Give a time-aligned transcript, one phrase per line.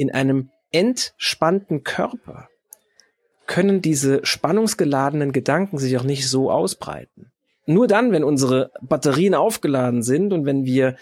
[0.00, 2.48] in einem entspannten Körper
[3.46, 7.30] können diese spannungsgeladenen Gedanken sich auch nicht so ausbreiten.
[7.66, 10.96] Nur dann, wenn unsere Batterien aufgeladen sind und wenn wir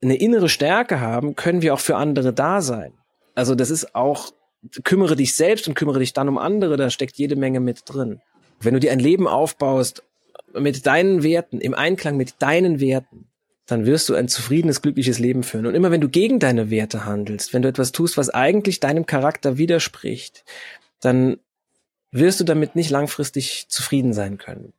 [0.00, 2.92] eine innere Stärke haben, können wir auch für andere da sein.
[3.34, 4.30] Also das ist auch,
[4.84, 8.20] kümmere dich selbst und kümmere dich dann um andere, da steckt jede Menge mit drin.
[8.60, 10.04] Wenn du dir ein Leben aufbaust
[10.54, 13.27] mit deinen Werten, im Einklang mit deinen Werten,
[13.68, 15.66] dann wirst du ein zufriedenes, glückliches Leben führen.
[15.66, 19.06] Und immer wenn du gegen deine Werte handelst, wenn du etwas tust, was eigentlich deinem
[19.06, 20.44] Charakter widerspricht,
[21.00, 21.38] dann
[22.10, 24.72] wirst du damit nicht langfristig zufrieden sein können.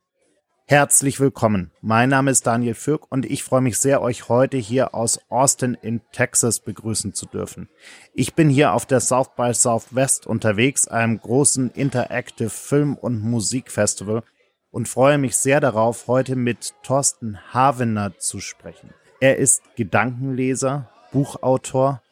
[0.66, 1.70] Herzlich willkommen.
[1.80, 5.76] Mein Name ist Daniel Fürk und ich freue mich sehr, euch heute hier aus Austin
[5.80, 7.68] in Texas begrüßen zu dürfen.
[8.12, 14.22] Ich bin hier auf der South by Southwest unterwegs, einem großen Interactive Film- und Musikfestival
[14.70, 18.90] und freue mich sehr darauf, heute mit Thorsten Havener zu sprechen.
[19.20, 22.02] Er ist Gedankenleser, Buchautor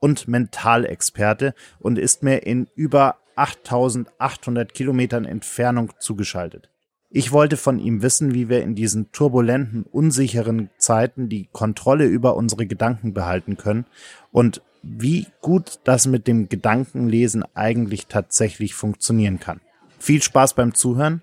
[0.00, 6.70] und Mentalexperte und ist mir in über 8800 Kilometern Entfernung zugeschaltet.
[7.10, 12.36] Ich wollte von ihm wissen, wie wir in diesen turbulenten, unsicheren Zeiten die Kontrolle über
[12.36, 13.86] unsere Gedanken behalten können
[14.32, 19.60] und wie gut das mit dem Gedankenlesen eigentlich tatsächlich funktionieren kann.
[19.98, 21.22] Viel Spaß beim Zuhören.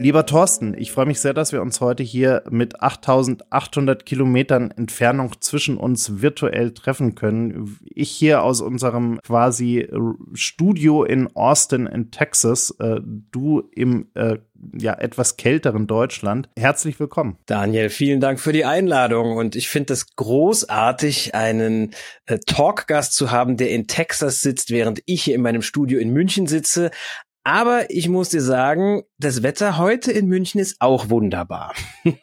[0.00, 5.32] Lieber Thorsten, ich freue mich sehr, dass wir uns heute hier mit 8800 Kilometern Entfernung
[5.40, 7.78] zwischen uns virtuell treffen können.
[7.84, 9.86] Ich hier aus unserem quasi
[10.32, 14.38] Studio in Austin in Texas, äh, du im äh,
[14.72, 16.48] ja, etwas kälteren Deutschland.
[16.58, 17.36] Herzlich willkommen.
[17.44, 21.92] Daniel, vielen Dank für die Einladung und ich finde es großartig, einen
[22.24, 26.10] äh, Talkgast zu haben, der in Texas sitzt, während ich hier in meinem Studio in
[26.10, 26.90] München sitze.
[27.44, 31.74] Aber ich muss dir sagen, das Wetter heute in München ist auch wunderbar.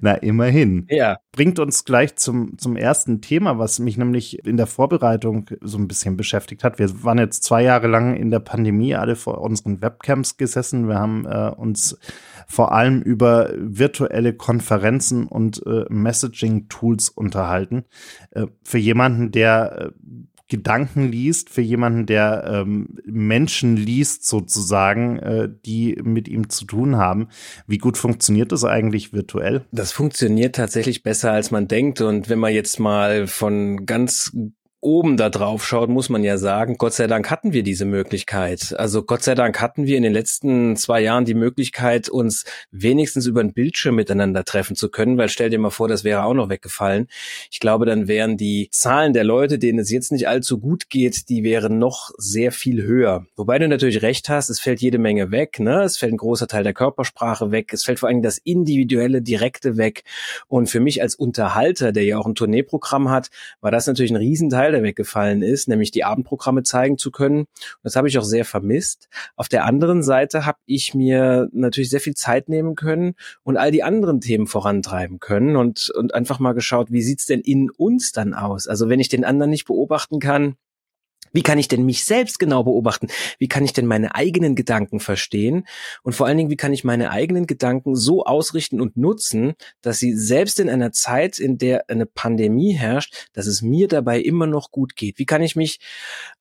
[0.00, 0.86] Na, immerhin.
[0.90, 1.18] Ja.
[1.32, 5.88] Bringt uns gleich zum, zum ersten Thema, was mich nämlich in der Vorbereitung so ein
[5.88, 6.78] bisschen beschäftigt hat.
[6.78, 10.88] Wir waren jetzt zwei Jahre lang in der Pandemie alle vor unseren Webcams gesessen.
[10.88, 11.98] Wir haben äh, uns
[12.46, 17.84] vor allem über virtuelle Konferenzen und äh, Messaging-Tools unterhalten.
[18.30, 19.90] Äh, für jemanden, der äh,
[20.48, 26.96] Gedanken liest, für jemanden, der ähm, Menschen liest, sozusagen, äh, die mit ihm zu tun
[26.96, 27.28] haben.
[27.66, 29.64] Wie gut funktioniert das eigentlich virtuell?
[29.72, 32.00] Das funktioniert tatsächlich besser, als man denkt.
[32.00, 34.36] Und wenn man jetzt mal von ganz
[34.86, 38.72] oben da drauf schaut, muss man ja sagen, Gott sei Dank hatten wir diese Möglichkeit.
[38.78, 43.26] Also Gott sei Dank hatten wir in den letzten zwei Jahren die Möglichkeit, uns wenigstens
[43.26, 46.34] über einen Bildschirm miteinander treffen zu können, weil stell dir mal vor, das wäre auch
[46.34, 47.08] noch weggefallen.
[47.50, 51.28] Ich glaube, dann wären die Zahlen der Leute, denen es jetzt nicht allzu gut geht,
[51.28, 53.26] die wären noch sehr viel höher.
[53.34, 55.82] Wobei du natürlich recht hast, es fällt jede Menge weg, ne?
[55.82, 59.76] Es fällt ein großer Teil der Körpersprache weg, es fällt vor allem das individuelle, direkte
[59.76, 60.04] weg.
[60.46, 63.30] Und für mich als Unterhalter, der ja auch ein Tourneeprogramm hat,
[63.60, 67.46] war das natürlich ein Riesenteil der weggefallen ist, nämlich die Abendprogramme zeigen zu können.
[67.82, 69.08] Das habe ich auch sehr vermisst.
[69.34, 73.70] Auf der anderen Seite habe ich mir natürlich sehr viel Zeit nehmen können und all
[73.70, 78.12] die anderen Themen vorantreiben können und, und einfach mal geschaut, wie sieht's denn in uns
[78.12, 78.66] dann aus?
[78.68, 80.56] Also wenn ich den anderen nicht beobachten kann,
[81.36, 83.08] wie kann ich denn mich selbst genau beobachten?
[83.38, 85.66] Wie kann ich denn meine eigenen Gedanken verstehen?
[86.02, 89.52] Und vor allen Dingen, wie kann ich meine eigenen Gedanken so ausrichten und nutzen,
[89.82, 94.18] dass sie selbst in einer Zeit, in der eine Pandemie herrscht, dass es mir dabei
[94.18, 95.18] immer noch gut geht?
[95.18, 95.78] Wie kann ich mich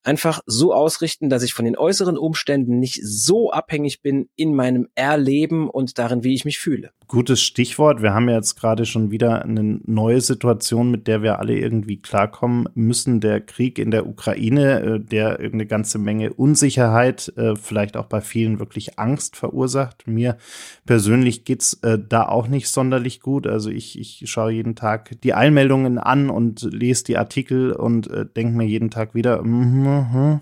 [0.02, 4.88] einfach so ausrichten, dass ich von den äußeren Umständen nicht so abhängig bin in meinem
[4.96, 6.92] Erleben und darin, wie ich mich fühle?
[7.08, 8.02] Gutes Stichwort.
[8.02, 12.70] Wir haben jetzt gerade schon wieder eine neue Situation, mit der wir alle irgendwie klarkommen
[12.74, 13.20] müssen.
[13.20, 18.22] Der Krieg in der Ukraine, äh, der eine ganze Menge Unsicherheit, äh, vielleicht auch bei
[18.22, 20.08] vielen wirklich Angst verursacht.
[20.08, 20.38] Mir
[20.86, 23.48] persönlich geht's äh, da auch nicht sonderlich gut.
[23.48, 28.56] Also ich, ich schaue jeden Tag die Einmeldungen an und lese die Artikel und denke
[28.56, 30.40] mir jeden Tag wieder, mm -hmm,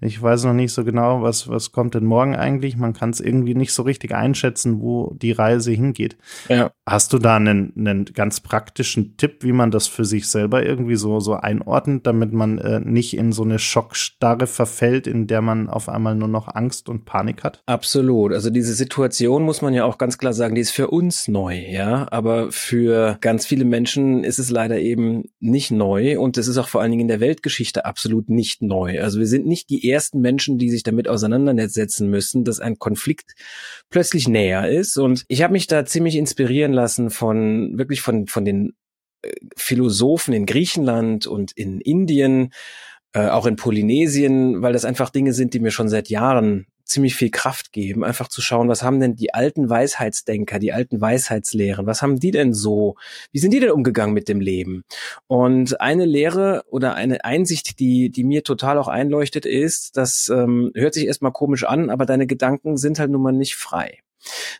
[0.00, 2.76] ich weiß noch nicht so genau, was, was kommt denn morgen eigentlich.
[2.76, 6.16] Man kann es irgendwie nicht so richtig einschätzen, wo die Reise hingeht.
[6.48, 6.72] Ja.
[6.86, 10.96] Hast du da einen, einen ganz praktischen Tipp, wie man das für sich selber irgendwie
[10.96, 15.70] so, so einordnet, damit man äh, nicht in so eine Schockstarre verfällt, in der man
[15.70, 17.62] auf einmal nur noch Angst und Panik hat?
[17.64, 18.32] Absolut.
[18.34, 21.54] Also diese Situation muss man ja auch ganz klar sagen, die ist für uns neu,
[21.54, 22.06] ja.
[22.10, 26.68] Aber für ganz viele Menschen ist es leider eben nicht neu und es ist auch
[26.68, 29.00] vor allen Dingen in der Weltgeschichte absolut nicht neu.
[29.00, 33.32] Also wir sind nicht die ersten Menschen, die sich damit auseinandersetzen müssen, dass ein Konflikt
[33.88, 34.98] plötzlich näher ist.
[34.98, 38.74] Und ich habe mich da ziemlich inspirieren lassen von wirklich von von den
[39.22, 42.50] äh, Philosophen in Griechenland und in Indien,
[43.12, 47.14] äh, auch in Polynesien, weil das einfach Dinge sind, die mir schon seit Jahren ziemlich
[47.14, 51.86] viel Kraft geben, einfach zu schauen, was haben denn die alten Weisheitsdenker, die alten Weisheitslehren,
[51.86, 52.96] was haben die denn so,
[53.32, 54.82] wie sind die denn umgegangen mit dem Leben?
[55.28, 60.72] Und eine Lehre oder eine Einsicht, die, die mir total auch einleuchtet, ist, das ähm,
[60.74, 64.00] hört sich erstmal komisch an, aber deine Gedanken sind halt nun mal nicht frei.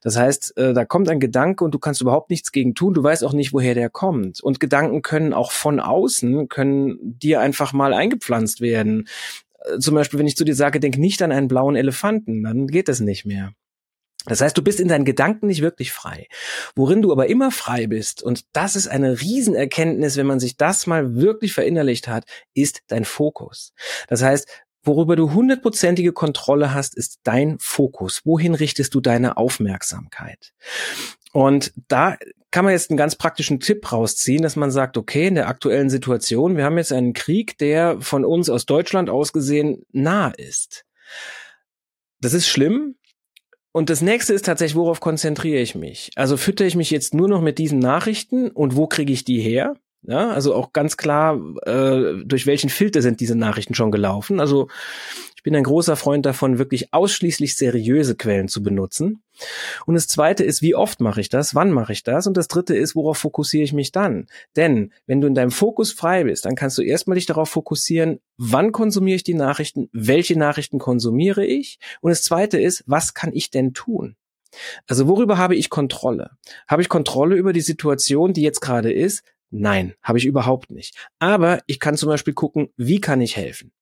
[0.02, 2.94] Das heißt, äh, da kommt ein Gedanke und du kannst überhaupt nichts gegen tun.
[2.94, 4.42] Du weißt auch nicht, woher der kommt.
[4.42, 9.08] Und Gedanken können auch von außen, können dir einfach mal eingepflanzt werden.
[9.64, 12.66] Äh, zum Beispiel, wenn ich zu dir sage, denk nicht an einen blauen Elefanten, dann
[12.66, 13.52] geht das nicht mehr.
[14.26, 16.28] Das heißt, du bist in deinen Gedanken nicht wirklich frei.
[16.74, 20.86] Worin du aber immer frei bist, und das ist eine Riesenerkenntnis, wenn man sich das
[20.86, 23.72] mal wirklich verinnerlicht hat, ist dein Fokus.
[24.08, 24.46] Das heißt,
[24.82, 28.22] Worüber du hundertprozentige Kontrolle hast, ist dein Fokus.
[28.24, 30.52] Wohin richtest du deine Aufmerksamkeit?
[31.32, 32.16] Und da
[32.50, 35.90] kann man jetzt einen ganz praktischen Tipp rausziehen, dass man sagt, okay, in der aktuellen
[35.90, 40.84] Situation, wir haben jetzt einen Krieg, der von uns aus Deutschland aus gesehen nah ist.
[42.20, 42.96] Das ist schlimm.
[43.72, 46.10] Und das nächste ist tatsächlich, worauf konzentriere ich mich?
[46.16, 49.40] Also fütter ich mich jetzt nur noch mit diesen Nachrichten und wo kriege ich die
[49.40, 49.74] her?
[50.02, 54.40] Ja, also auch ganz klar, äh, durch welchen Filter sind diese Nachrichten schon gelaufen.
[54.40, 54.68] Also
[55.36, 59.22] ich bin ein großer Freund davon, wirklich ausschließlich seriöse Quellen zu benutzen.
[59.86, 61.54] Und das zweite ist, wie oft mache ich das?
[61.54, 62.26] Wann mache ich das?
[62.26, 64.26] Und das dritte ist, worauf fokussiere ich mich dann?
[64.56, 68.20] Denn wenn du in deinem Fokus frei bist, dann kannst du erstmal dich darauf fokussieren,
[68.36, 69.88] wann konsumiere ich die Nachrichten?
[69.92, 71.78] Welche Nachrichten konsumiere ich?
[72.00, 74.16] Und das zweite ist, was kann ich denn tun?
[74.86, 76.32] Also worüber habe ich Kontrolle?
[76.68, 79.22] Habe ich Kontrolle über die Situation, die jetzt gerade ist?
[79.50, 80.96] Nein, habe ich überhaupt nicht.
[81.18, 83.72] Aber ich kann zum Beispiel gucken, wie kann ich helfen?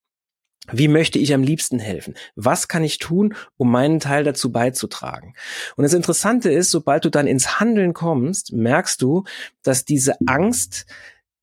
[0.71, 2.15] Wie möchte ich am liebsten helfen?
[2.35, 5.35] Was kann ich tun, um meinen Teil dazu beizutragen?
[5.77, 9.25] Und das Interessante ist, sobald du dann ins Handeln kommst, merkst du,
[9.63, 10.87] dass diese Angst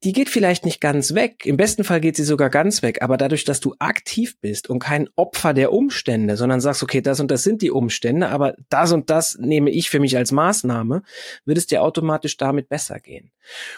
[0.06, 1.48] die geht vielleicht nicht ganz weg.
[1.48, 3.02] Im besten Fall geht sie sogar ganz weg.
[3.02, 7.19] Aber dadurch, dass du aktiv bist und kein Opfer der Umstände, sondern sagst, okay, das
[7.19, 11.02] und das sind die Umstände, aber das und das nehme ich für mich als Maßnahme,
[11.44, 13.31] wird es dir automatisch damit besser gehen.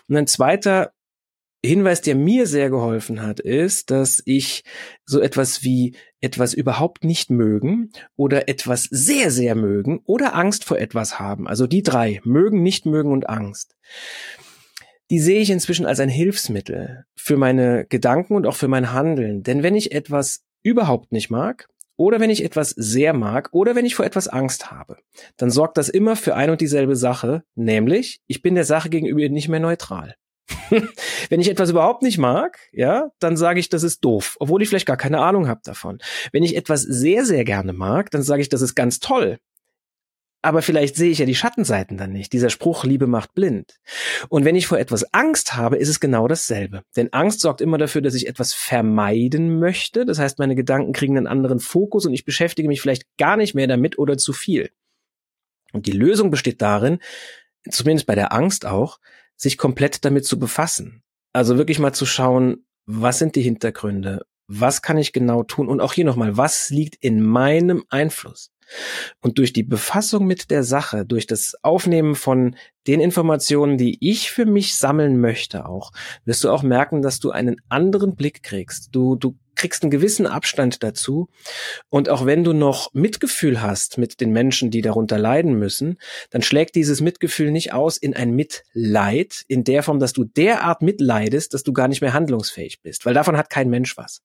[0.10, 0.92] Und ein zweiter
[1.66, 4.66] Hinweis, der mir sehr geholfen hat, ist, dass ich
[5.06, 10.78] so etwas wie etwas überhaupt nicht mögen oder etwas sehr, sehr mögen oder Angst vor
[10.78, 11.48] etwas haben.
[11.48, 13.76] Also die drei, mögen, nicht mögen und Angst
[15.10, 19.44] die sehe ich inzwischen als ein Hilfsmittel für meine Gedanken und auch für mein Handeln.
[19.44, 21.68] Denn wenn ich etwas überhaupt nicht mag,
[22.00, 24.98] oder wenn ich etwas sehr mag, oder wenn ich vor etwas Angst habe,
[25.38, 29.28] dann sorgt das immer für ein und dieselbe Sache, nämlich ich bin der Sache gegenüber
[29.30, 30.16] nicht mehr neutral.
[31.30, 34.70] wenn ich etwas überhaupt nicht mag, ja, dann sage ich, das ist doof, obwohl ich
[34.70, 36.00] vielleicht gar keine Ahnung habe davon.
[36.32, 39.40] Wenn ich etwas sehr, sehr gerne mag, dann sage ich, das ist ganz toll,
[40.48, 42.32] aber vielleicht sehe ich ja die Schattenseiten dann nicht.
[42.32, 43.82] Dieser Spruch, Liebe macht blind.
[44.30, 46.84] Und wenn ich vor etwas Angst habe, ist es genau dasselbe.
[46.96, 50.06] Denn Angst sorgt immer dafür, dass ich etwas vermeiden möchte.
[50.06, 53.56] Das heißt, meine Gedanken kriegen einen anderen Fokus und ich beschäftige mich vielleicht gar nicht
[53.56, 54.72] mehr damit oder zu viel.
[55.74, 57.00] Und die Lösung besteht darin,
[57.70, 59.00] zumindest bei der Angst auch,
[59.36, 61.04] sich komplett damit zu befassen.
[61.34, 64.26] Also wirklich mal zu schauen, was sind die Hintergründe?
[64.48, 65.68] Was kann ich genau tun?
[65.68, 68.52] Und auch hier nochmal, was liegt in meinem Einfluss?
[69.22, 74.32] Und durch die Befassung mit der Sache, durch das Aufnehmen von den Informationen, die ich
[74.32, 75.92] für mich sammeln möchte auch,
[76.26, 78.90] wirst du auch merken, dass du einen anderen Blick kriegst.
[78.94, 81.30] Du, du kriegst einen gewissen Abstand dazu.
[81.90, 85.98] Und auch wenn du noch Mitgefühl hast mit den Menschen, die darunter leiden müssen,
[86.30, 90.82] dann schlägt dieses Mitgefühl nicht aus in ein Mitleid, in der Form, dass du derart
[90.82, 94.22] mitleidest, dass du gar nicht mehr handlungsfähig bist, weil davon hat kein Mensch was.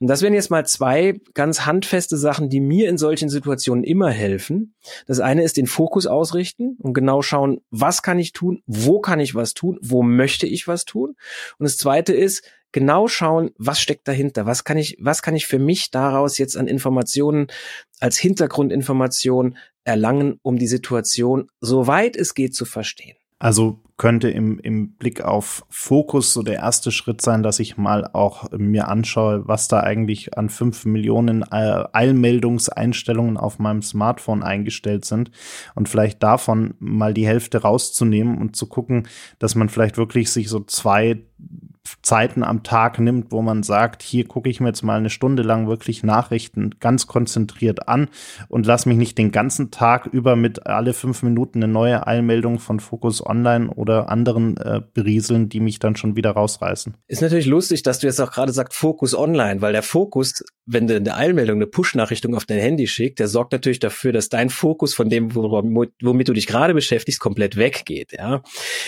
[0.00, 4.10] Und das wären jetzt mal zwei ganz handfeste Sachen, die mir in solchen Situationen immer
[4.10, 4.74] helfen.
[5.06, 9.20] Das eine ist den Fokus ausrichten und genau schauen, was kann ich tun, wo kann
[9.20, 11.16] ich was tun, wo möchte ich was tun.
[11.58, 15.46] Und das zweite ist, genau schauen, was steckt dahinter, was kann ich, was kann ich
[15.46, 17.46] für mich daraus jetzt an Informationen
[18.00, 23.16] als Hintergrundinformation erlangen, um die Situation, soweit es geht, zu verstehen.
[23.38, 28.08] Also könnte im, im Blick auf Fokus so der erste Schritt sein, dass ich mal
[28.12, 35.06] auch mir anschaue, was da eigentlich an fünf Millionen äh, Eilmeldungseinstellungen auf meinem Smartphone eingestellt
[35.06, 35.30] sind.
[35.74, 40.48] Und vielleicht davon mal die Hälfte rauszunehmen und zu gucken, dass man vielleicht wirklich sich
[40.48, 41.22] so zwei
[42.02, 45.42] Zeiten am Tag nimmt, wo man sagt, hier gucke ich mir jetzt mal eine Stunde
[45.42, 48.08] lang wirklich Nachrichten ganz konzentriert an
[48.48, 52.58] und lass mich nicht den ganzen Tag über mit alle fünf Minuten eine neue Eilmeldung
[52.58, 56.94] von Focus Online oder anderen äh, berieseln, die mich dann schon wieder rausreißen.
[57.06, 60.86] Ist natürlich lustig, dass du jetzt auch gerade sagst Focus Online, weil der Fokus, wenn
[60.86, 64.50] du eine Eilmeldung, eine Push-Nachrichtung auf dein Handy schickst, der sorgt natürlich dafür, dass dein
[64.50, 68.12] Fokus von dem, womit du dich gerade beschäftigst, komplett weggeht.
[68.12, 68.42] Ja,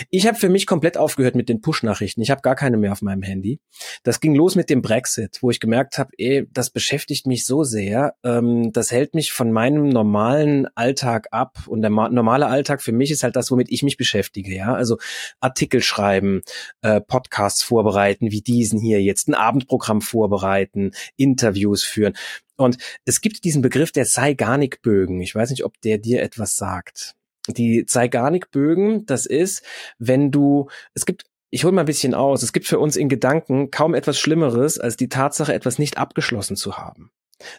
[0.09, 2.21] ich habe für mich komplett aufgehört mit den Push-Nachrichten.
[2.21, 3.59] Ich habe gar keine mehr mehr auf meinem Handy.
[4.03, 7.63] Das ging los mit dem Brexit, wo ich gemerkt habe, ey, das beschäftigt mich so
[7.63, 11.67] sehr, ähm, das hält mich von meinem normalen Alltag ab.
[11.67, 14.73] Und der normale Alltag für mich ist halt das, womit ich mich beschäftige, ja.
[14.73, 14.97] Also
[15.39, 16.41] Artikel schreiben,
[16.81, 22.13] äh, Podcasts vorbereiten, wie diesen hier jetzt, ein Abendprogramm vorbereiten, Interviews führen.
[22.57, 25.21] Und es gibt diesen Begriff der Zeigarnik-Bögen.
[25.21, 27.15] Ich weiß nicht, ob der dir etwas sagt.
[27.47, 29.63] Die Zeigarnik-Bögen, das ist,
[29.97, 32.43] wenn du, es gibt ich hole mal ein bisschen aus.
[32.43, 36.55] Es gibt für uns in Gedanken kaum etwas Schlimmeres, als die Tatsache, etwas nicht abgeschlossen
[36.55, 37.11] zu haben.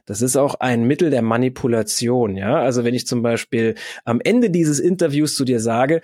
[0.06, 2.60] Das ist auch ein Mittel der Manipulation, ja.
[2.60, 6.02] Also wenn ich zum Beispiel am Ende dieses Interviews zu dir sage,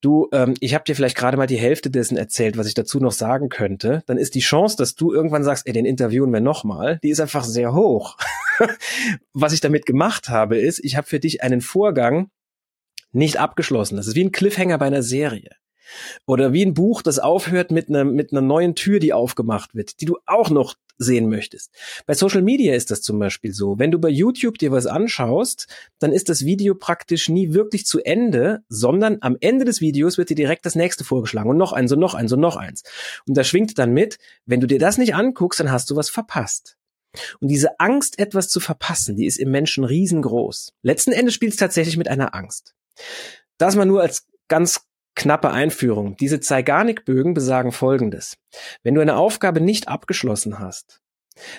[0.00, 3.00] du, ähm, ich habe dir vielleicht gerade mal die Hälfte dessen erzählt, was ich dazu
[3.00, 6.40] noch sagen könnte, dann ist die Chance, dass du irgendwann sagst, ey, den interviewen wir
[6.40, 8.16] nochmal, die ist einfach sehr hoch.
[9.32, 12.30] was ich damit gemacht habe, ist, ich habe für dich einen Vorgang
[13.10, 13.96] nicht abgeschlossen.
[13.96, 15.50] Das ist wie ein Cliffhanger bei einer Serie.
[16.26, 20.00] Oder wie ein Buch, das aufhört mit einer, mit einer neuen Tür, die aufgemacht wird,
[20.00, 21.70] die du auch noch sehen möchtest.
[22.06, 23.78] Bei Social Media ist das zum Beispiel so.
[23.78, 25.68] Wenn du bei YouTube dir was anschaust,
[25.98, 30.30] dann ist das Video praktisch nie wirklich zu Ende, sondern am Ende des Videos wird
[30.30, 32.82] dir direkt das nächste vorgeschlagen und noch eins und noch eins und noch eins.
[33.26, 36.10] Und da schwingt dann mit, wenn du dir das nicht anguckst, dann hast du was
[36.10, 36.76] verpasst.
[37.40, 40.74] Und diese Angst, etwas zu verpassen, die ist im Menschen riesengroß.
[40.82, 42.74] Letzten Endes spielt es tatsächlich mit einer Angst.
[43.56, 44.87] Das mal nur als ganz
[45.18, 46.16] Knappe Einführung.
[46.16, 48.38] Diese Zeigarnik-Bögen besagen Folgendes.
[48.84, 51.00] Wenn du eine Aufgabe nicht abgeschlossen hast,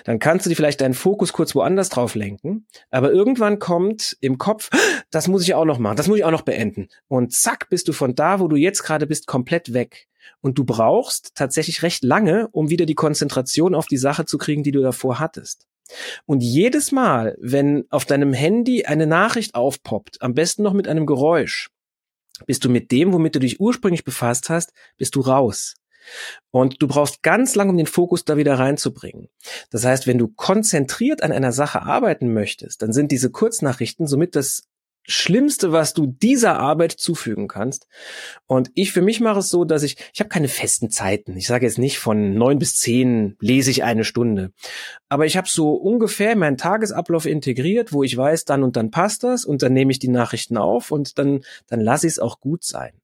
[0.04, 4.38] dann kannst du dir vielleicht deinen Fokus kurz woanders drauf lenken, aber irgendwann kommt im
[4.38, 4.70] Kopf,
[5.10, 6.88] das muss ich auch noch machen, das muss ich auch noch beenden.
[7.06, 10.08] Und zack, bist du von da, wo du jetzt gerade bist, komplett weg.
[10.40, 14.62] Und du brauchst tatsächlich recht lange, um wieder die Konzentration auf die Sache zu kriegen,
[14.62, 15.66] die du davor hattest.
[16.24, 21.04] Und jedes Mal, wenn auf deinem Handy eine Nachricht aufpoppt, am besten noch mit einem
[21.04, 21.70] Geräusch,
[22.46, 25.74] bist du mit dem, womit du dich ursprünglich befasst hast, bist du raus.
[26.50, 29.28] Und du brauchst ganz lang, um den Fokus da wieder reinzubringen.
[29.70, 34.34] Das heißt, wenn du konzentriert an einer Sache arbeiten möchtest, dann sind diese Kurznachrichten somit
[34.34, 34.62] das
[35.10, 37.86] Schlimmste, was du dieser Arbeit zufügen kannst.
[38.46, 41.36] Und ich für mich mache es so, dass ich, ich habe keine festen Zeiten.
[41.36, 44.52] Ich sage jetzt nicht von neun bis zehn lese ich eine Stunde.
[45.08, 49.24] Aber ich habe so ungefähr meinen Tagesablauf integriert, wo ich weiß, dann und dann passt
[49.24, 52.40] das und dann nehme ich die Nachrichten auf und dann, dann lasse ich es auch
[52.40, 52.99] gut sein.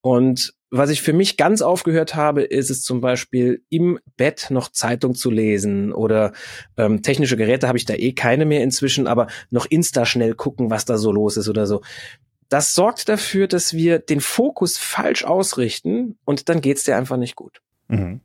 [0.00, 4.70] Und was ich für mich ganz aufgehört habe, ist es zum Beispiel im Bett noch
[4.70, 6.32] Zeitung zu lesen oder
[6.76, 10.70] ähm, technische Geräte habe ich da eh keine mehr inzwischen, aber noch Insta schnell gucken,
[10.70, 11.82] was da so los ist oder so.
[12.48, 17.36] Das sorgt dafür, dass wir den Fokus falsch ausrichten und dann geht's dir einfach nicht
[17.36, 17.60] gut.
[17.88, 18.20] Mhm.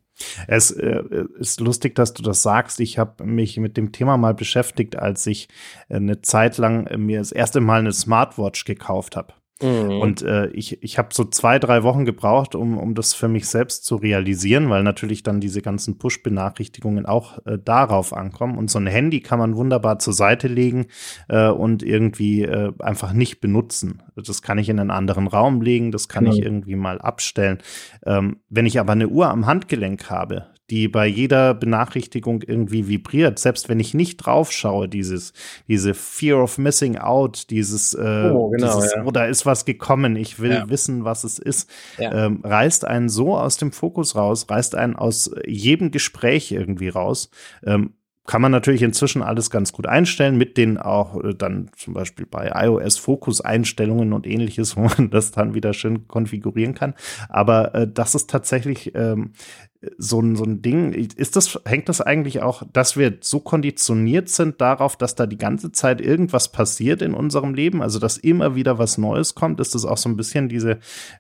[0.48, 1.04] Es äh,
[1.40, 2.80] ist lustig, dass du das sagst.
[2.80, 5.48] Ich habe mich mit dem Thema mal beschäftigt, als ich
[5.90, 9.34] äh, eine Zeit lang äh, mir das erste Mal eine Smartwatch gekauft habe.
[9.62, 10.00] Mhm.
[10.00, 13.48] Und äh, ich, ich habe so zwei, drei Wochen gebraucht, um, um das für mich
[13.48, 18.58] selbst zu realisieren, weil natürlich dann diese ganzen Push-Benachrichtigungen auch äh, darauf ankommen.
[18.58, 20.88] Und so ein Handy kann man wunderbar zur Seite legen
[21.28, 24.04] äh, und irgendwie äh, einfach nicht benutzen.
[24.16, 26.32] Das kann ich in einen anderen Raum legen, das kann mhm.
[26.32, 27.60] ich irgendwie mal abstellen.
[28.06, 33.40] Ähm, wenn ich aber eine Uhr am Handgelenk habe, die bei jeder Benachrichtigung irgendwie vibriert,
[33.40, 35.34] selbst wenn ich nicht drauf schaue, dieses,
[35.68, 39.04] diese Fear of Missing Out, dieses, äh, oh, genau, dieses ja.
[39.04, 40.70] oh, da ist was gekommen, ich will ja.
[40.70, 42.26] wissen, was es ist, ja.
[42.26, 47.30] ähm, reißt einen so aus dem Fokus raus, reißt einen aus jedem Gespräch irgendwie raus.
[47.66, 47.94] Ähm,
[48.28, 52.26] kann man natürlich inzwischen alles ganz gut einstellen, mit den auch äh, dann zum Beispiel
[52.26, 56.94] bei iOS Fokus-Einstellungen und ähnliches, wo man das dann wieder schön konfigurieren kann.
[57.30, 59.34] Aber äh, das ist tatsächlich ähm,
[59.98, 60.94] so ein, so ein Ding.
[60.94, 65.40] Ist das, hängt das eigentlich auch, dass wir so konditioniert sind darauf, dass da die
[65.40, 69.60] ganze Zeit irgendwas passiert in unserem Leben, also dass immer wieder was Neues kommt?
[69.60, 70.78] Ist das auch so ein bisschen diese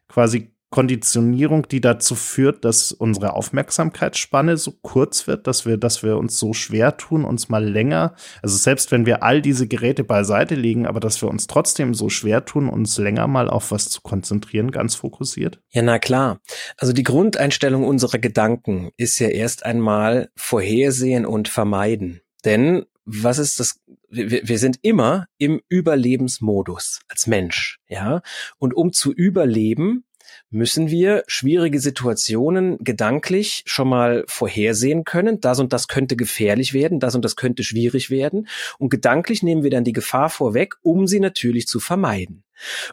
[0.07, 6.17] quasi Konditionierung, die dazu führt, dass unsere Aufmerksamkeitsspanne so kurz wird, dass wir, dass wir
[6.17, 10.55] uns so schwer tun, uns mal länger, also selbst wenn wir all diese Geräte beiseite
[10.55, 14.01] legen, aber dass wir uns trotzdem so schwer tun, uns länger mal auf was zu
[14.01, 15.59] konzentrieren, ganz fokussiert?
[15.71, 16.39] Ja, na klar.
[16.77, 22.21] Also die Grundeinstellung unserer Gedanken ist ja erst einmal vorhersehen und vermeiden.
[22.45, 23.79] Denn was ist das?
[24.09, 28.21] Wir, wir sind immer im Überlebensmodus als Mensch, ja.
[28.57, 30.05] Und um zu überleben,
[30.51, 35.39] müssen wir schwierige Situationen gedanklich schon mal vorhersehen können.
[35.39, 38.47] Das und das könnte gefährlich werden, das und das könnte schwierig werden.
[38.77, 42.43] Und gedanklich nehmen wir dann die Gefahr vorweg, um sie natürlich zu vermeiden.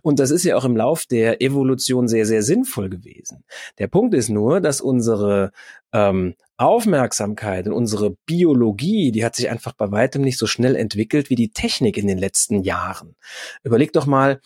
[0.03, 3.45] Und das ist ja auch im Lauf der Evolution sehr, sehr sinnvoll gewesen.
[3.79, 5.53] Der Punkt ist nur, dass unsere
[5.93, 11.29] ähm, Aufmerksamkeit und unsere Biologie, die hat sich einfach bei weitem nicht so schnell entwickelt
[11.29, 13.17] wie die Technik in den letzten Jahren.
[13.63, 14.41] Überleg doch mal,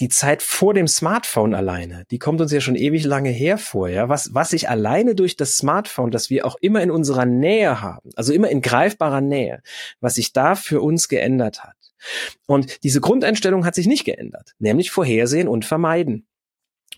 [0.00, 4.08] die Zeit vor dem Smartphone alleine, die kommt uns ja schon ewig lange hervor, ja.
[4.08, 8.10] Was, was sich alleine durch das Smartphone, das wir auch immer in unserer Nähe haben,
[8.16, 9.62] also immer in greifbarer Nähe,
[10.00, 11.76] was sich da für uns geändert hat.
[12.46, 16.26] Und diese Grundeinstellung hat sich nicht geändert, nämlich vorhersehen und vermeiden.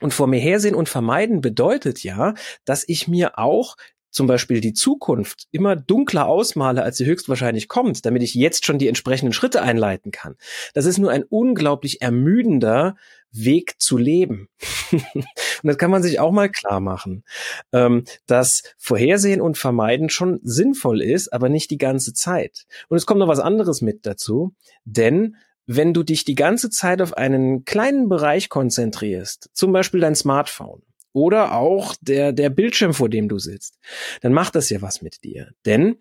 [0.00, 2.34] Und vor mir hersehen und vermeiden bedeutet ja,
[2.64, 3.76] dass ich mir auch
[4.10, 8.78] zum Beispiel die Zukunft immer dunkler ausmale, als sie höchstwahrscheinlich kommt, damit ich jetzt schon
[8.78, 10.36] die entsprechenden Schritte einleiten kann.
[10.74, 12.96] Das ist nur ein unglaublich ermüdender
[13.32, 14.48] Weg zu leben.
[14.92, 15.24] und
[15.62, 17.24] das kann man sich auch mal klar machen,
[17.72, 22.66] ähm, dass Vorhersehen und Vermeiden schon sinnvoll ist, aber nicht die ganze Zeit.
[22.88, 25.36] Und es kommt noch was anderes mit dazu, denn
[25.66, 30.82] wenn du dich die ganze Zeit auf einen kleinen Bereich konzentrierst, zum Beispiel dein Smartphone,
[31.12, 33.78] oder auch der, der Bildschirm, vor dem du sitzt,
[34.20, 35.52] dann macht das ja was mit dir.
[35.66, 35.96] Denn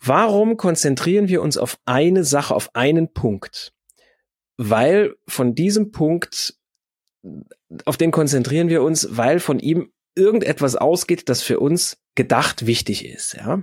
[0.00, 3.72] warum konzentrieren wir uns auf eine Sache, auf einen Punkt?
[4.56, 6.54] Weil von diesem Punkt,
[7.84, 13.04] auf den konzentrieren wir uns, weil von ihm irgendetwas ausgeht, das für uns gedacht wichtig
[13.04, 13.62] ist, ja.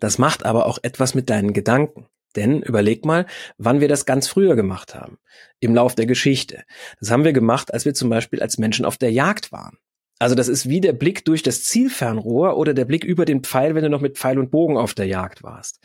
[0.00, 2.06] Das macht aber auch etwas mit deinen Gedanken.
[2.38, 3.26] Denn überleg mal,
[3.56, 5.18] wann wir das ganz früher gemacht haben.
[5.58, 6.62] Im Lauf der Geschichte.
[7.00, 9.76] Das haben wir gemacht, als wir zum Beispiel als Menschen auf der Jagd waren.
[10.20, 13.74] Also das ist wie der Blick durch das Zielfernrohr oder der Blick über den Pfeil,
[13.74, 15.80] wenn du noch mit Pfeil und Bogen auf der Jagd warst.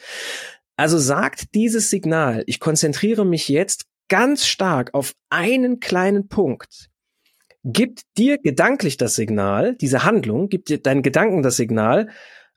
[0.76, 6.92] Also sagt dieses Signal, ich konzentriere mich jetzt ganz stark auf einen kleinen Punkt,
[7.64, 12.10] gibt dir gedanklich das Signal, diese Handlung, gibt dir deinen Gedanken das Signal,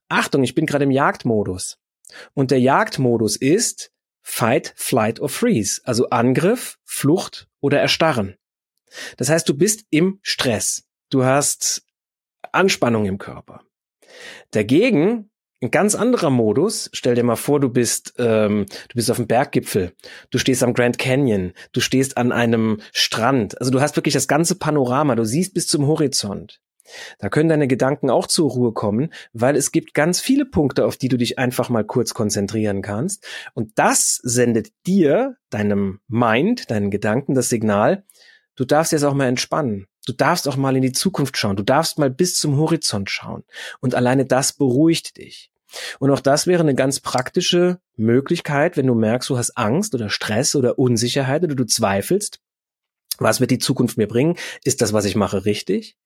[0.09, 1.79] Achtung, ich bin gerade im Jagdmodus.
[2.35, 8.37] Und der Jagdmodus ist Fight, Flight or Freeze, also Angriff, Flucht oder Erstarren.
[9.17, 10.85] Das heißt, du bist im Stress.
[11.11, 11.85] Du hast
[12.53, 13.63] Anspannung im Körper.
[14.51, 15.31] Dagegen
[15.63, 16.91] ein ganz anderer Modus.
[16.93, 19.95] Stell dir mal vor, du bist ähm, du bist auf dem Berggipfel,
[20.31, 23.59] du stehst am Grand Canyon, du stehst an einem Strand.
[23.59, 25.15] Also du hast wirklich das ganze Panorama.
[25.15, 26.61] Du siehst bis zum Horizont.
[27.19, 30.97] Da können deine Gedanken auch zur Ruhe kommen, weil es gibt ganz viele Punkte, auf
[30.97, 33.27] die du dich einfach mal kurz konzentrieren kannst.
[33.55, 38.05] Und das sendet dir, deinem Mind, deinen Gedanken das Signal,
[38.55, 39.87] du darfst jetzt auch mal entspannen.
[40.07, 41.57] Du darfst auch mal in die Zukunft schauen.
[41.57, 43.43] Du darfst mal bis zum Horizont schauen.
[43.81, 45.51] Und alleine das beruhigt dich.
[45.99, 50.09] Und auch das wäre eine ganz praktische Möglichkeit, wenn du merkst, du hast Angst oder
[50.09, 52.41] Stress oder Unsicherheit oder du zweifelst,
[53.19, 54.37] was wird die Zukunft mir bringen?
[54.65, 55.97] Ist das, was ich mache, richtig?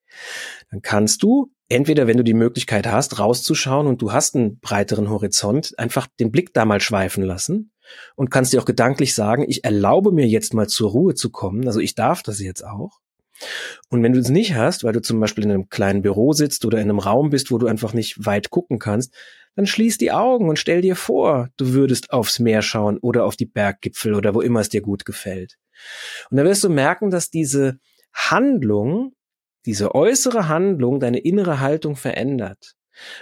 [0.71, 5.09] Dann kannst du entweder, wenn du die Möglichkeit hast, rauszuschauen und du hast einen breiteren
[5.11, 7.73] Horizont, einfach den Blick da mal schweifen lassen
[8.17, 11.67] und kannst dir auch gedanklich sagen, ich erlaube mir jetzt mal zur Ruhe zu kommen.
[11.67, 13.01] Also ich darf das jetzt auch.
[13.89, 16.65] Und wenn du es nicht hast, weil du zum Beispiel in einem kleinen Büro sitzt
[16.65, 19.15] oder in einem Raum bist, wo du einfach nicht weit gucken kannst,
[19.57, 23.37] dann schließ die Augen und stell dir vor, du würdest aufs Meer schauen oder auf
[23.37, 25.59] die Berggipfel oder wo immer es dir gut gefällt.
[26.31, 27.79] Und da wirst du merken, dass diese
[28.13, 29.15] Handlung,
[29.67, 32.75] diese äußere Handlung deine innere Haltung verändert.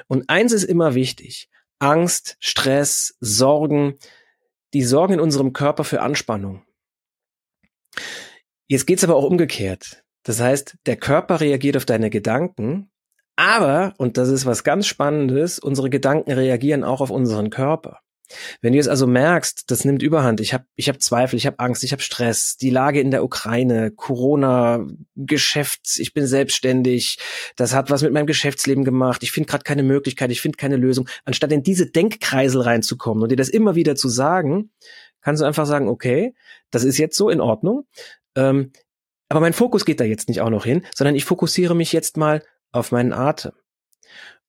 [0.06, 1.48] Und eins ist immer wichtig.
[1.78, 3.98] Angst, Stress, Sorgen,
[4.74, 6.62] die sorgen in unserem Körper für Anspannung.
[8.66, 10.02] Jetzt geht's aber auch umgekehrt.
[10.24, 12.90] Das heißt, der Körper reagiert auf deine Gedanken,
[13.36, 18.00] aber, und das ist was ganz Spannendes, unsere Gedanken reagieren auch auf unseren Körper.
[18.60, 21.58] Wenn du jetzt also merkst, das nimmt Überhand, ich habe ich hab Zweifel, ich habe
[21.58, 24.86] Angst, ich habe Stress, die Lage in der Ukraine, Corona,
[25.16, 27.18] Geschäfts, ich bin selbstständig,
[27.56, 30.76] das hat was mit meinem Geschäftsleben gemacht, ich finde gerade keine Möglichkeit, ich finde keine
[30.76, 34.70] Lösung, anstatt in diese Denkkreisel reinzukommen und dir das immer wieder zu sagen,
[35.20, 36.34] kannst du einfach sagen, okay,
[36.70, 37.86] das ist jetzt so in Ordnung,
[38.36, 38.72] ähm,
[39.28, 42.16] aber mein Fokus geht da jetzt nicht auch noch hin, sondern ich fokussiere mich jetzt
[42.16, 43.52] mal auf meinen Atem.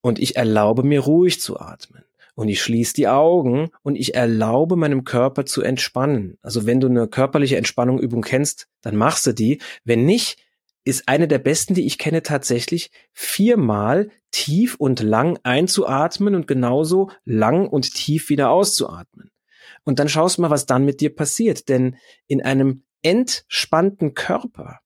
[0.02, 2.06] Und ich erlaube mir ruhig zu atmen
[2.40, 6.38] und ich schließe die Augen und ich erlaube meinem Körper zu entspannen.
[6.42, 9.60] Also wenn du eine körperliche Entspannungsübung kennst, dann machst du die.
[9.84, 10.42] Wenn nicht,
[10.86, 17.12] ist eine der besten, die ich kenne, tatsächlich viermal tief und lang einzuatmen und genauso
[17.26, 19.32] lang und tief wieder auszuatmen.
[19.84, 21.68] Und dann schaust mal, was dann mit dir passiert.
[21.68, 21.98] Denn
[22.28, 24.80] in einem entspannten Körper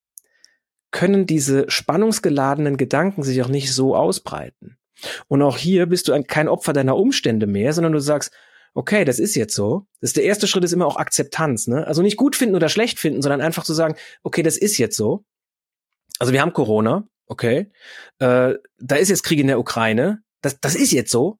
[0.89, 4.79] können diese spannungsgeladenen Gedanken sich auch nicht so ausbreiten.
[5.27, 8.33] Und auch hier bist du kein Opfer deiner Umstände mehr, sondern du sagst,
[8.73, 9.87] okay, das ist jetzt so.
[10.01, 11.85] Das ist der erste Schritt ist immer auch Akzeptanz, ne?
[11.85, 14.97] Also nicht gut finden oder schlecht finden, sondern einfach zu sagen, okay, das ist jetzt
[14.97, 15.23] so.
[16.19, 17.71] Also wir haben Corona, okay.
[18.19, 20.23] Äh, da ist jetzt Krieg in der Ukraine.
[20.41, 21.37] Das, das ist jetzt so.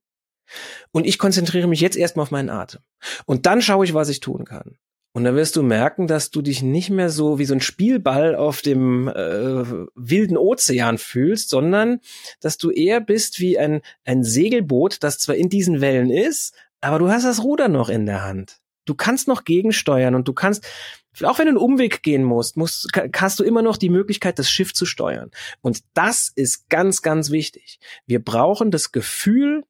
[0.91, 2.81] Und ich konzentriere mich jetzt erstmal auf meinen Atem.
[3.25, 4.77] Und dann schaue ich, was ich tun kann.
[5.15, 8.35] Und dann wirst du merken, dass du dich nicht mehr so wie so ein Spielball
[8.35, 11.99] auf dem äh, wilden Ozean fühlst, sondern
[12.41, 16.97] dass du eher bist wie ein, ein Segelboot, das zwar in diesen Wellen ist, aber
[16.97, 18.59] du hast das Ruder noch in der Hand.
[18.85, 20.65] Du kannst noch gegensteuern und du kannst,
[21.21, 24.49] auch wenn du einen Umweg gehen musst, musst, hast du immer noch die Möglichkeit, das
[24.49, 25.29] Schiff zu steuern.
[25.61, 27.79] Und das ist ganz, ganz wichtig.
[28.07, 29.63] Wir brauchen das Gefühl,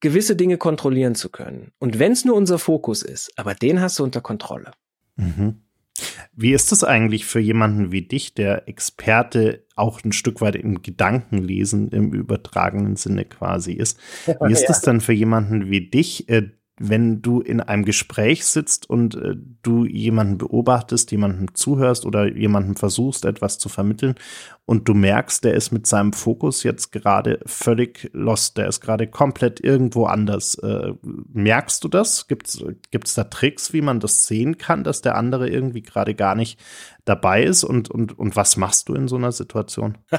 [0.00, 1.72] gewisse Dinge kontrollieren zu können.
[1.78, 4.72] Und wenn es nur unser Fokus ist, aber den hast du unter Kontrolle.
[5.16, 5.62] Mhm.
[6.34, 10.82] Wie ist das eigentlich für jemanden wie dich, der Experte auch ein Stück weit im
[10.82, 13.98] Gedankenlesen im übertragenen Sinne quasi ist?
[14.40, 18.88] Wie ist das dann für jemanden wie dich, äh, wenn du in einem Gespräch sitzt
[18.88, 24.14] und äh, du jemanden beobachtest, jemandem zuhörst oder jemandem versuchst, etwas zu vermitteln
[24.66, 29.06] und du merkst, der ist mit seinem Fokus jetzt gerade völlig lost, der ist gerade
[29.06, 30.56] komplett irgendwo anders.
[30.56, 30.92] Äh,
[31.32, 32.26] merkst du das?
[32.26, 36.34] Gibt es da Tricks, wie man das sehen kann, dass der andere irgendwie gerade gar
[36.34, 36.58] nicht
[37.04, 39.98] dabei ist und, und, und was machst du in so einer Situation?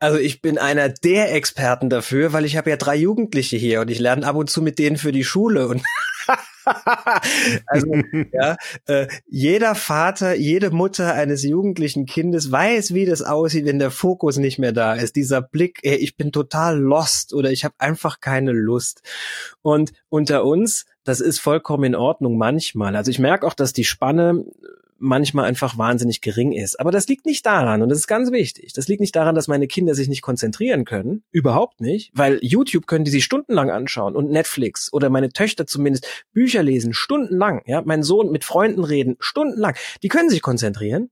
[0.00, 3.90] Also ich bin einer der Experten dafür, weil ich habe ja drei Jugendliche hier und
[3.90, 5.82] ich lerne ab und zu mit denen für die Schule und
[7.66, 7.94] also
[8.32, 13.90] ja, äh, jeder Vater, jede Mutter eines jugendlichen Kindes weiß, wie das aussieht, wenn der
[13.90, 15.16] Fokus nicht mehr da ist.
[15.16, 19.02] Dieser Blick, ey, ich bin total lost oder ich habe einfach keine Lust.
[19.62, 22.96] Und unter uns, das ist vollkommen in Ordnung manchmal.
[22.96, 24.44] Also ich merke auch, dass die Spanne
[24.98, 26.78] manchmal einfach wahnsinnig gering ist.
[26.78, 29.48] Aber das liegt nicht daran, und das ist ganz wichtig, das liegt nicht daran, dass
[29.48, 34.16] meine Kinder sich nicht konzentrieren können, überhaupt nicht, weil YouTube können die sich stundenlang anschauen
[34.16, 39.16] und Netflix oder meine Töchter zumindest Bücher lesen, stundenlang, ja, mein Sohn mit Freunden reden,
[39.20, 41.10] stundenlang, die können sich konzentrieren.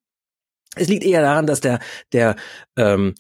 [0.75, 1.81] Es liegt eher daran, dass der,
[2.13, 2.37] der,
[2.77, 3.15] ähm,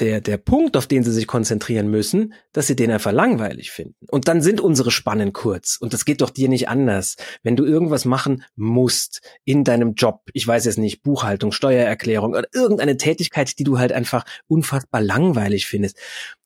[0.00, 4.06] der, der Punkt, auf den sie sich konzentrieren müssen, dass sie den einfach langweilig finden.
[4.08, 5.76] Und dann sind unsere Spannen kurz.
[5.76, 7.16] Und das geht doch dir nicht anders.
[7.42, 12.48] Wenn du irgendwas machen musst in deinem Job, ich weiß jetzt nicht, Buchhaltung, Steuererklärung oder
[12.52, 15.98] irgendeine Tätigkeit, die du halt einfach unfassbar langweilig findest,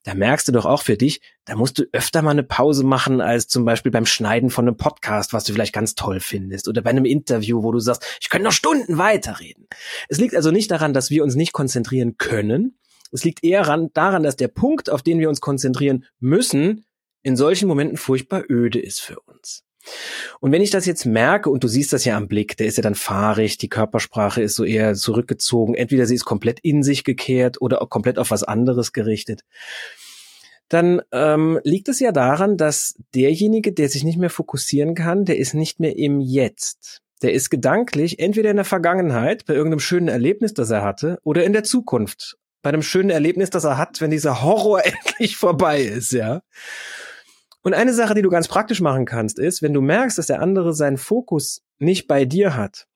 [0.05, 3.23] da merkst du doch auch für dich, da musst du öfter mal eine Pause machen
[3.23, 6.83] als zum Beispiel beim Schneiden von einem Podcast, was du vielleicht ganz toll findest, oder
[6.83, 9.67] bei einem Interview, wo du sagst, ich könnte noch Stunden weiterreden.
[10.09, 12.77] Es liegt also nicht daran, dass wir uns nicht konzentrieren können,
[13.13, 16.85] es liegt eher ran, daran, dass der Punkt, auf den wir uns konzentrieren müssen,
[17.23, 19.65] in solchen Momenten furchtbar öde ist für uns.
[20.41, 22.77] Und wenn ich das jetzt merke, und du siehst das ja am Blick, der ist
[22.77, 27.05] ja dann fahrig, die Körpersprache ist so eher zurückgezogen, entweder sie ist komplett in sich
[27.05, 29.43] gekehrt oder auch komplett auf was anderes gerichtet,
[30.69, 35.37] dann ähm, liegt es ja daran, dass derjenige, der sich nicht mehr fokussieren kann, der
[35.37, 37.01] ist nicht mehr im Jetzt.
[37.23, 41.45] Der ist gedanklich entweder in der Vergangenheit bei irgendeinem schönen Erlebnis, das er hatte, oder
[41.45, 45.83] in der Zukunft bei einem schönen Erlebnis, das er hat, wenn dieser Horror endlich vorbei
[45.83, 46.43] ist, ja.
[47.63, 50.41] Und eine Sache, die du ganz praktisch machen kannst, ist, wenn du merkst, dass der
[50.41, 52.87] andere seinen Fokus nicht bei dir hat,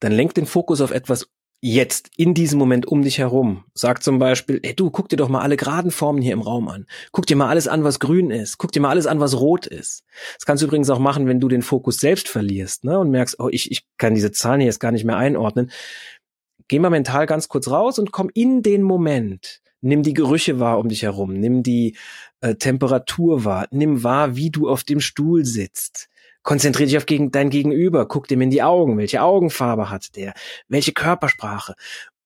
[0.00, 1.28] dann lenk den Fokus auf etwas
[1.60, 3.64] jetzt, in diesem Moment um dich herum.
[3.72, 6.68] Sag zum Beispiel, ey du, guck dir doch mal alle geraden Formen hier im Raum
[6.68, 6.86] an.
[7.12, 8.58] Guck dir mal alles an, was grün ist.
[8.58, 10.04] Guck dir mal alles an, was rot ist.
[10.34, 12.98] Das kannst du übrigens auch machen, wenn du den Fokus selbst verlierst, ne?
[12.98, 15.70] Und merkst, oh, ich, ich kann diese Zahlen hier jetzt gar nicht mehr einordnen
[16.68, 19.60] geh mal mental ganz kurz raus und komm in den Moment.
[19.80, 21.96] Nimm die Gerüche wahr um dich herum, nimm die
[22.40, 26.08] äh, Temperatur wahr, nimm wahr, wie du auf dem Stuhl sitzt.
[26.42, 30.34] Konzentrier dich auf gegen, dein Gegenüber, guck dem in die Augen, welche Augenfarbe hat der,
[30.68, 31.74] welche Körpersprache.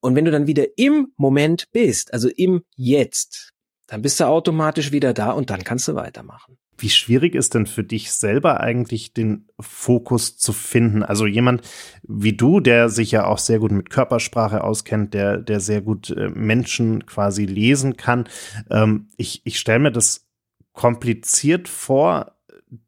[0.00, 3.52] Und wenn du dann wieder im Moment bist, also im Jetzt,
[3.86, 6.58] dann bist du automatisch wieder da und dann kannst du weitermachen.
[6.78, 11.02] Wie schwierig ist denn für dich selber eigentlich den Fokus zu finden?
[11.02, 11.62] Also jemand
[12.02, 16.10] wie du, der sich ja auch sehr gut mit Körpersprache auskennt, der, der sehr gut
[16.10, 18.28] äh, Menschen quasi lesen kann.
[18.70, 20.26] Ähm, ich ich stelle mir das
[20.72, 22.36] kompliziert vor,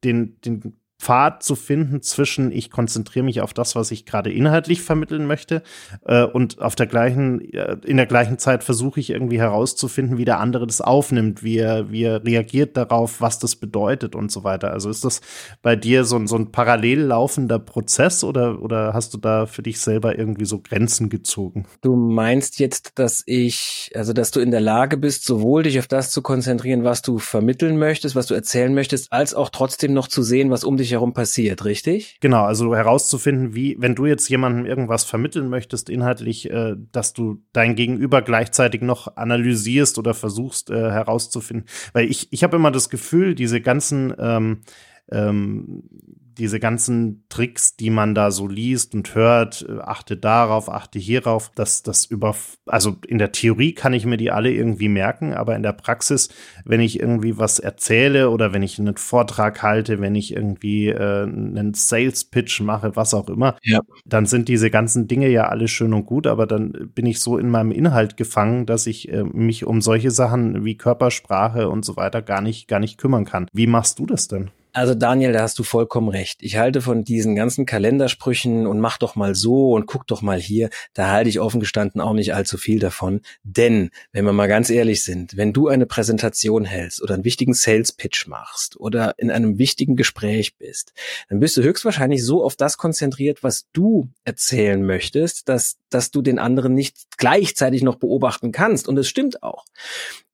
[0.04, 4.82] den, den Pfad zu finden zwischen, ich konzentriere mich auf das, was ich gerade inhaltlich
[4.82, 5.62] vermitteln möchte,
[6.04, 10.24] äh, und auf der gleichen, äh, in der gleichen Zeit versuche ich irgendwie herauszufinden, wie
[10.24, 14.42] der andere das aufnimmt, wie er, wie er reagiert darauf, was das bedeutet und so
[14.42, 14.72] weiter.
[14.72, 15.20] Also ist das
[15.62, 19.80] bei dir so, so ein parallel laufender Prozess oder, oder hast du da für dich
[19.80, 21.66] selber irgendwie so Grenzen gezogen?
[21.80, 25.86] Du meinst jetzt, dass ich, also dass du in der Lage bist, sowohl dich auf
[25.86, 30.08] das zu konzentrieren, was du vermitteln möchtest, was du erzählen möchtest, als auch trotzdem noch
[30.08, 32.18] zu sehen, was um dich herum passiert, richtig?
[32.20, 37.42] Genau, also herauszufinden, wie, wenn du jetzt jemandem irgendwas vermitteln möchtest, inhaltlich, äh, dass du
[37.52, 41.66] dein Gegenüber gleichzeitig noch analysierst oder versuchst äh, herauszufinden.
[41.92, 44.60] Weil ich, ich habe immer das Gefühl, diese ganzen ähm,
[45.10, 45.82] ähm,
[46.38, 51.50] diese ganzen Tricks, die man da so liest und hört, äh, achte darauf, achte hierauf,
[51.54, 52.34] dass das über,
[52.66, 56.28] also in der Theorie kann ich mir die alle irgendwie merken, aber in der Praxis,
[56.64, 61.24] wenn ich irgendwie was erzähle oder wenn ich einen Vortrag halte, wenn ich irgendwie äh,
[61.24, 63.80] einen Sales Pitch mache, was auch immer, ja.
[64.04, 67.38] dann sind diese ganzen Dinge ja alle schön und gut, aber dann bin ich so
[67.38, 71.96] in meinem Inhalt gefangen, dass ich äh, mich um solche Sachen wie Körpersprache und so
[71.96, 73.46] weiter gar nicht, gar nicht kümmern kann.
[73.52, 74.50] Wie machst du das denn?
[74.78, 76.40] Also Daniel, da hast du vollkommen recht.
[76.40, 80.38] Ich halte von diesen ganzen Kalendersprüchen und mach doch mal so und guck doch mal
[80.38, 83.22] hier, da halte ich offen gestanden auch nicht allzu viel davon.
[83.42, 87.54] Denn, wenn wir mal ganz ehrlich sind, wenn du eine Präsentation hältst oder einen wichtigen
[87.54, 90.92] Sales Pitch machst oder in einem wichtigen Gespräch bist,
[91.28, 96.22] dann bist du höchstwahrscheinlich so auf das konzentriert, was du erzählen möchtest, dass, dass du
[96.22, 98.86] den anderen nicht gleichzeitig noch beobachten kannst.
[98.86, 99.64] Und es stimmt auch.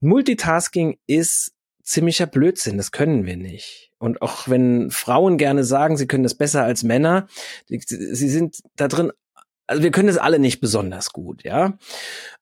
[0.00, 1.54] Multitasking ist
[1.84, 3.92] ziemlicher Blödsinn, das können wir nicht.
[3.98, 7.28] Und auch wenn Frauen gerne sagen, sie können das besser als Männer,
[7.68, 9.12] sie sind da drin,
[9.66, 11.78] also wir können das alle nicht besonders gut, ja.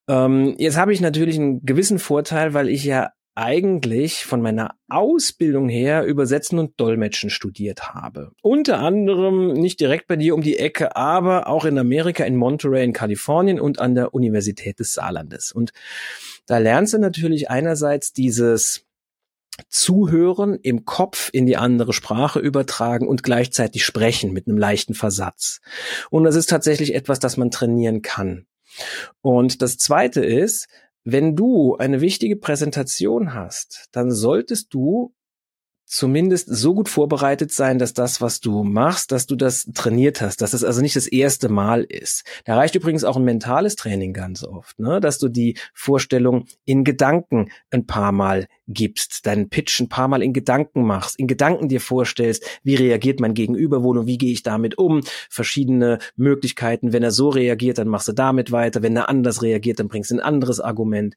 [0.07, 5.67] Ähm, jetzt habe ich natürlich einen gewissen Vorteil, weil ich ja eigentlich von meiner Ausbildung
[5.67, 8.31] her Übersetzen und Dolmetschen studiert habe.
[8.41, 12.83] Unter anderem nicht direkt bei dir um die Ecke, aber auch in Amerika, in Monterey
[12.83, 15.51] in Kalifornien und an der Universität des Saarlandes.
[15.51, 15.73] Und
[16.45, 18.85] da lernst du natürlich einerseits dieses
[19.69, 25.61] Zuhören im Kopf in die andere Sprache übertragen und gleichzeitig sprechen mit einem leichten Versatz.
[26.09, 28.45] Und das ist tatsächlich etwas, das man trainieren kann.
[29.21, 30.67] Und das zweite ist,
[31.03, 35.13] wenn du eine wichtige Präsentation hast, dann solltest du
[35.93, 40.41] zumindest so gut vorbereitet sein, dass das, was du machst, dass du das trainiert hast,
[40.41, 42.23] dass es also nicht das erste Mal ist.
[42.45, 44.99] Da reicht übrigens auch ein mentales Training ganz oft, ne?
[44.99, 50.23] dass du die Vorstellung in Gedanken ein paar Mal gibst, deinen Pitch ein paar Mal
[50.23, 54.31] in Gedanken machst, in Gedanken dir vorstellst, wie reagiert mein Gegenüber wohl und wie gehe
[54.31, 58.95] ich damit um, verschiedene Möglichkeiten, wenn er so reagiert, dann machst du damit weiter, wenn
[58.95, 61.15] er anders reagiert, dann bringst du ein anderes Argument.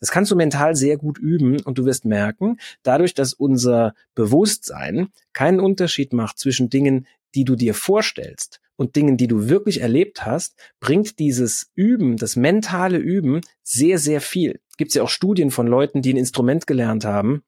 [0.00, 5.08] Das kannst du mental sehr gut üben und du wirst merken, dadurch, dass unser Bewusstsein
[5.32, 10.24] keinen Unterschied macht zwischen Dingen, die du dir vorstellst und Dingen, die du wirklich erlebt
[10.24, 14.60] hast, bringt dieses Üben, das mentale Üben sehr, sehr viel.
[14.76, 17.42] Gibt es ja auch Studien von Leuten, die ein Instrument gelernt haben.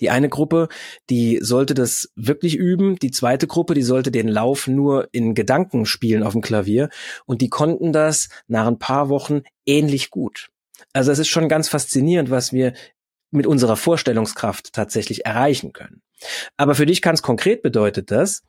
[0.00, 0.68] Die eine Gruppe,
[1.10, 2.96] die sollte das wirklich üben.
[2.96, 6.88] Die zweite Gruppe, die sollte den Lauf nur in Gedanken spielen auf dem Klavier.
[7.26, 10.48] Und die konnten das nach ein paar Wochen ähnlich gut.
[10.92, 12.72] Also es ist schon ganz faszinierend, was wir
[13.30, 16.02] mit unserer Vorstellungskraft tatsächlich erreichen können.
[16.56, 18.42] Aber für dich ganz konkret bedeutet das,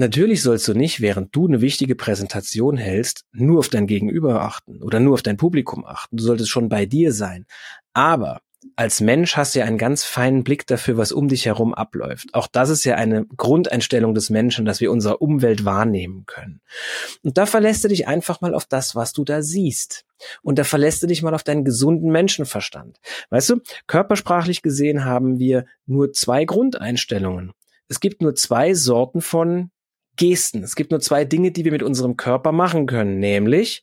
[0.00, 4.80] Natürlich sollst du nicht, während du eine wichtige Präsentation hältst, nur auf dein Gegenüber achten
[4.80, 6.16] oder nur auf dein Publikum achten.
[6.16, 7.46] Du solltest schon bei dir sein.
[7.94, 8.40] Aber
[8.76, 12.28] als Mensch hast du ja einen ganz feinen Blick dafür, was um dich herum abläuft.
[12.32, 16.60] Auch das ist ja eine Grundeinstellung des Menschen, dass wir unsere Umwelt wahrnehmen können.
[17.24, 20.04] Und da verlässt du dich einfach mal auf das, was du da siehst.
[20.42, 23.00] Und da verlässt du dich mal auf deinen gesunden Menschenverstand.
[23.30, 27.50] Weißt du, körpersprachlich gesehen haben wir nur zwei Grundeinstellungen.
[27.88, 29.72] Es gibt nur zwei Sorten von
[30.18, 30.62] Gesten.
[30.62, 33.82] Es gibt nur zwei Dinge, die wir mit unserem Körper machen können, nämlich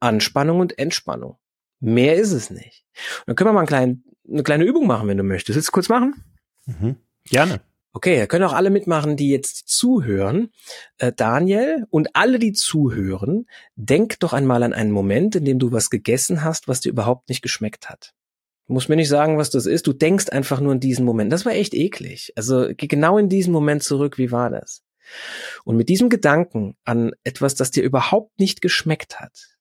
[0.00, 1.38] Anspannung und Entspannung.
[1.78, 2.84] Mehr ist es nicht.
[3.20, 5.56] Und dann können wir mal einen kleinen, eine kleine Übung machen, wenn du möchtest.
[5.56, 6.24] Willst du kurz machen?
[6.66, 6.96] Mhm.
[7.24, 7.60] Gerne.
[7.92, 10.50] Okay, da können auch alle mitmachen, die jetzt zuhören.
[10.98, 15.70] Äh, Daniel und alle, die zuhören, denk doch einmal an einen Moment, in dem du
[15.70, 18.12] was gegessen hast, was dir überhaupt nicht geschmeckt hat.
[18.66, 19.86] Du musst mir nicht sagen, was das ist.
[19.86, 21.32] Du denkst einfach nur an diesen Moment.
[21.32, 22.32] Das war echt eklig.
[22.34, 24.16] Also geh genau in diesen Moment zurück.
[24.16, 24.82] Wie war das?
[25.64, 29.56] Und mit diesem Gedanken an etwas, das dir überhaupt nicht geschmeckt hat,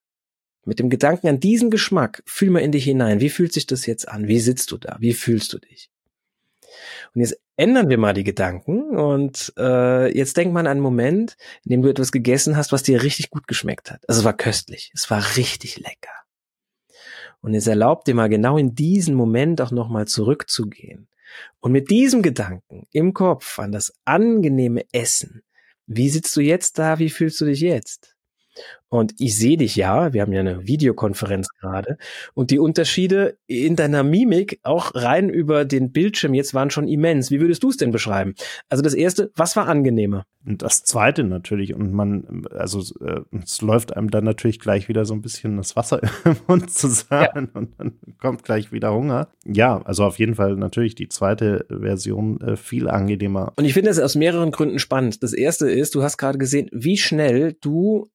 [0.66, 3.20] mit dem Gedanken an diesen Geschmack, fühl mal in dich hinein.
[3.20, 4.28] Wie fühlt sich das jetzt an?
[4.28, 4.96] Wie sitzt du da?
[5.00, 5.90] Wie fühlst du dich?
[7.14, 11.38] Und jetzt ändern wir mal die Gedanken und äh, jetzt denk mal an einen Moment,
[11.64, 14.08] in dem du etwas gegessen hast, was dir richtig gut geschmeckt hat.
[14.08, 16.12] Also es war köstlich, es war richtig lecker.
[17.42, 21.08] Und jetzt erlaubt dir mal genau in diesen Moment auch nochmal zurückzugehen
[21.60, 25.44] Und mit diesem Gedanken im Kopf an das angenehme Essen,
[25.86, 28.13] wie sitzt du jetzt da, wie fühlst du dich jetzt?
[28.90, 31.98] Und ich sehe dich ja, wir haben ja eine Videokonferenz gerade,
[32.36, 37.32] und die Unterschiede in deiner Mimik, auch rein über den Bildschirm jetzt, waren schon immens.
[37.32, 38.36] Wie würdest du es denn beschreiben?
[38.70, 40.26] Also das erste, was war angenehmer?
[40.46, 45.06] Und das zweite natürlich, und man, also äh, es läuft einem dann natürlich gleich wieder
[45.06, 47.60] so ein bisschen das Wasser im Mund zusammen ja.
[47.60, 49.30] und dann kommt gleich wieder Hunger.
[49.46, 53.54] Ja, also auf jeden Fall natürlich die zweite Version äh, viel angenehmer.
[53.56, 55.24] Und ich finde das aus mehreren Gründen spannend.
[55.24, 58.08] Das erste ist, du hast gerade gesehen, wie schnell du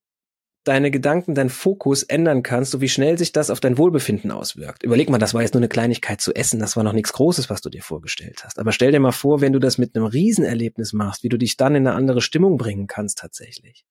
[0.68, 4.82] deine Gedanken, deinen Fokus ändern kannst, so wie schnell sich das auf dein Wohlbefinden auswirkt.
[4.82, 7.50] Überleg mal, das war jetzt nur eine Kleinigkeit zu essen, das war noch nichts Großes,
[7.50, 8.58] was du dir vorgestellt hast.
[8.58, 11.56] Aber stell dir mal vor, wenn du das mit einem Riesenerlebnis machst, wie du dich
[11.56, 13.84] dann in eine andere Stimmung bringen kannst tatsächlich.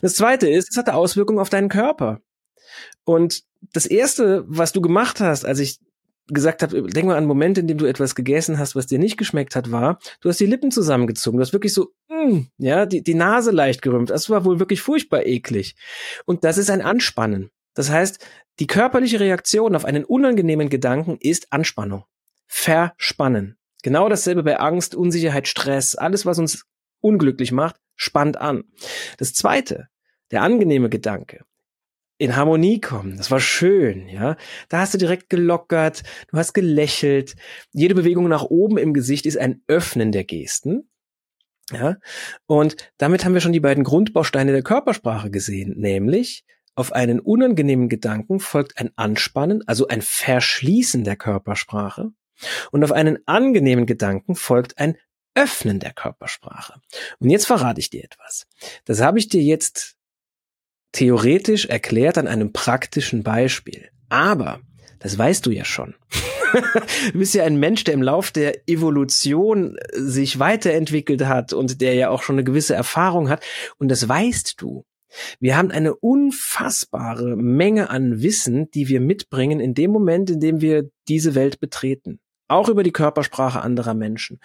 [0.00, 2.20] Das zweite ist, es hatte Auswirkungen auf deinen Körper.
[3.04, 5.78] Und das erste, was du gemacht hast, als ich
[6.28, 8.98] gesagt habe, denk mal an einen Moment, in dem du etwas gegessen hast, was dir
[8.98, 11.92] nicht geschmeckt hat, war, du hast die Lippen zusammengezogen, du hast wirklich so,
[12.26, 14.10] mm, ja, die, die Nase leicht gerümpft.
[14.10, 15.76] Das war wohl wirklich furchtbar eklig.
[16.26, 17.50] Und das ist ein Anspannen.
[17.74, 18.24] Das heißt,
[18.58, 22.04] die körperliche Reaktion auf einen unangenehmen Gedanken ist Anspannung.
[22.46, 23.56] Verspannen.
[23.82, 26.64] Genau dasselbe bei Angst, Unsicherheit, Stress, alles, was uns
[27.00, 28.64] unglücklich macht, spannt an.
[29.18, 29.88] Das zweite,
[30.30, 31.44] der angenehme Gedanke,
[32.18, 33.16] in Harmonie kommen.
[33.16, 34.36] Das war schön, ja.
[34.68, 37.36] Da hast du direkt gelockert, du hast gelächelt.
[37.72, 40.90] Jede Bewegung nach oben im Gesicht ist ein Öffnen der Gesten.
[41.72, 41.96] Ja.
[42.46, 47.88] Und damit haben wir schon die beiden Grundbausteine der Körpersprache gesehen, nämlich auf einen unangenehmen
[47.88, 52.12] Gedanken folgt ein Anspannen, also ein Verschließen der Körpersprache.
[52.70, 54.96] Und auf einen angenehmen Gedanken folgt ein
[55.34, 56.80] Öffnen der Körpersprache.
[57.18, 58.46] Und jetzt verrate ich dir etwas.
[58.84, 59.96] Das habe ich dir jetzt
[60.92, 63.90] theoretisch erklärt an einem praktischen Beispiel.
[64.08, 64.60] Aber,
[65.00, 65.96] das weißt du ja schon.
[67.12, 71.94] du bist ja ein Mensch, der im Lauf der Evolution sich weiterentwickelt hat und der
[71.94, 73.44] ja auch schon eine gewisse Erfahrung hat.
[73.78, 74.84] Und das weißt du.
[75.40, 80.60] Wir haben eine unfassbare Menge an Wissen, die wir mitbringen in dem Moment, in dem
[80.60, 84.40] wir diese Welt betreten auch über die Körpersprache anderer Menschen.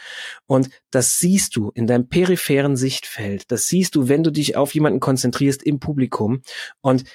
[0.45, 3.49] Und das siehst du in deinem peripheren Sichtfeld.
[3.49, 6.41] Das siehst du, wenn du dich auf jemanden konzentrierst im Publikum.
[6.81, 7.05] Und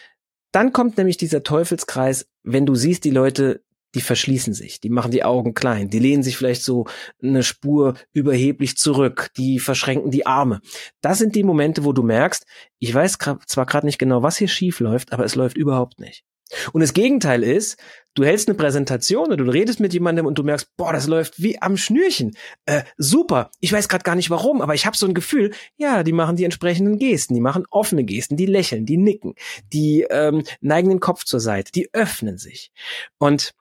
[0.51, 3.63] dann kommt nämlich dieser Teufelskreis, wenn du siehst, die Leute,
[3.95, 6.87] die verschließen sich, die machen die Augen klein, die lehnen sich vielleicht so
[7.23, 10.61] eine Spur überheblich zurück, die verschränken die Arme.
[11.01, 12.47] Das sind die Momente, wo du merkst,
[12.79, 16.25] ich weiß zwar gerade nicht genau, was hier schief läuft, aber es läuft überhaupt nicht.
[16.73, 17.77] Und das Gegenteil ist,
[18.15, 21.43] du hältst eine Präsentation oder du redest mit jemandem und du merkst, boah, das läuft
[21.43, 22.37] wie am Schnürchen.
[22.65, 23.51] Äh, super.
[23.61, 26.37] Ich weiß gerade gar nicht warum, aber ich habe so ein Gefühl, ja, die machen
[26.37, 29.35] die entsprechenden Gesten, die machen offene Gesten, die lächeln, die nicken,
[29.73, 32.73] die ähm, neigen den Kopf zur Seite, die öffnen sich.
[33.19, 33.55] Und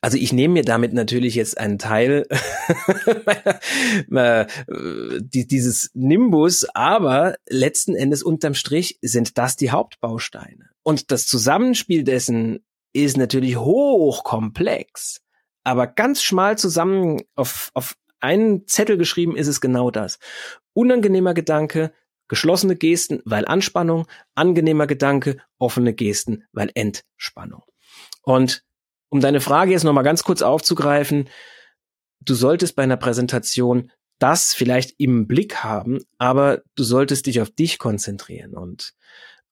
[0.00, 2.26] also ich nehme mir damit natürlich jetzt einen Teil
[4.10, 4.46] äh,
[5.20, 10.70] dieses Nimbus, aber letzten Endes unterm Strich sind das die Hauptbausteine.
[10.82, 15.20] Und das Zusammenspiel dessen ist natürlich hochkomplex,
[15.64, 20.18] aber ganz schmal zusammen auf, auf einen Zettel geschrieben ist es genau das.
[20.74, 21.92] Unangenehmer Gedanke,
[22.28, 27.62] geschlossene Gesten, weil Anspannung, angenehmer Gedanke, offene Gesten, weil Entspannung.
[28.22, 28.64] Und
[29.10, 31.28] um deine Frage jetzt nochmal ganz kurz aufzugreifen,
[32.20, 37.50] du solltest bei einer Präsentation das vielleicht im Blick haben, aber du solltest dich auf
[37.50, 38.94] dich konzentrieren und,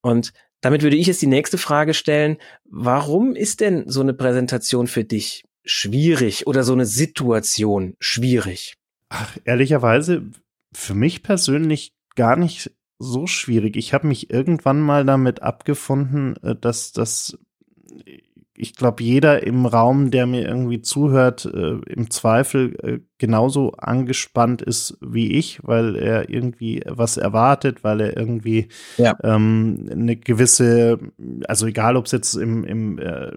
[0.03, 2.38] und damit würde ich jetzt die nächste Frage stellen.
[2.64, 8.75] Warum ist denn so eine Präsentation für dich schwierig oder so eine Situation schwierig?
[9.09, 10.29] Ach, ehrlicherweise,
[10.75, 13.77] für mich persönlich gar nicht so schwierig.
[13.77, 17.38] Ich habe mich irgendwann mal damit abgefunden, äh, dass das
[18.57, 24.62] ich glaube, jeder im Raum, der mir irgendwie zuhört, äh, im Zweifel äh, genauso angespannt
[24.62, 29.16] ist wie ich, weil er irgendwie was erwartet, weil er irgendwie ja.
[29.23, 30.99] ähm, eine gewisse,
[31.47, 33.33] also egal ob es jetzt im, im äh,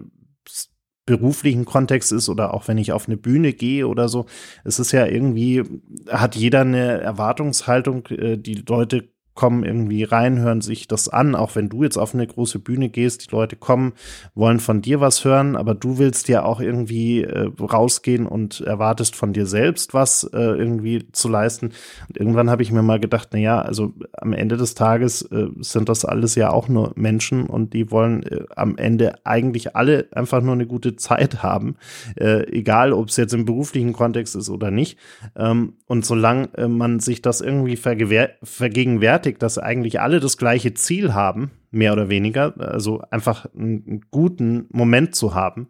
[1.06, 4.26] beruflichen Kontext ist oder auch wenn ich auf eine Bühne gehe oder so,
[4.64, 5.64] es ist ja irgendwie,
[6.08, 11.54] hat jeder eine Erwartungshaltung, äh, die Leute kommen irgendwie rein, hören sich das an, auch
[11.56, 13.92] wenn du jetzt auf eine große Bühne gehst, die Leute kommen,
[14.34, 19.16] wollen von dir was hören, aber du willst ja auch irgendwie äh, rausgehen und erwartest
[19.16, 21.72] von dir selbst was äh, irgendwie zu leisten.
[22.08, 25.46] Und irgendwann habe ich mir mal gedacht, na ja, also am Ende des Tages äh,
[25.60, 30.08] sind das alles ja auch nur Menschen und die wollen äh, am Ende eigentlich alle
[30.12, 31.76] einfach nur eine gute Zeit haben,
[32.16, 34.98] äh, egal ob es jetzt im beruflichen Kontext ist oder nicht.
[35.36, 40.74] Ähm, und solange äh, man sich das irgendwie vergegenwärtigt, bestätigt, dass eigentlich alle das gleiche
[40.74, 45.68] Ziel haben, mehr oder weniger, also einfach einen guten Moment zu haben,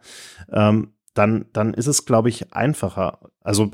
[0.52, 3.30] ähm, dann, dann ist es, glaube ich, einfacher.
[3.40, 3.72] Also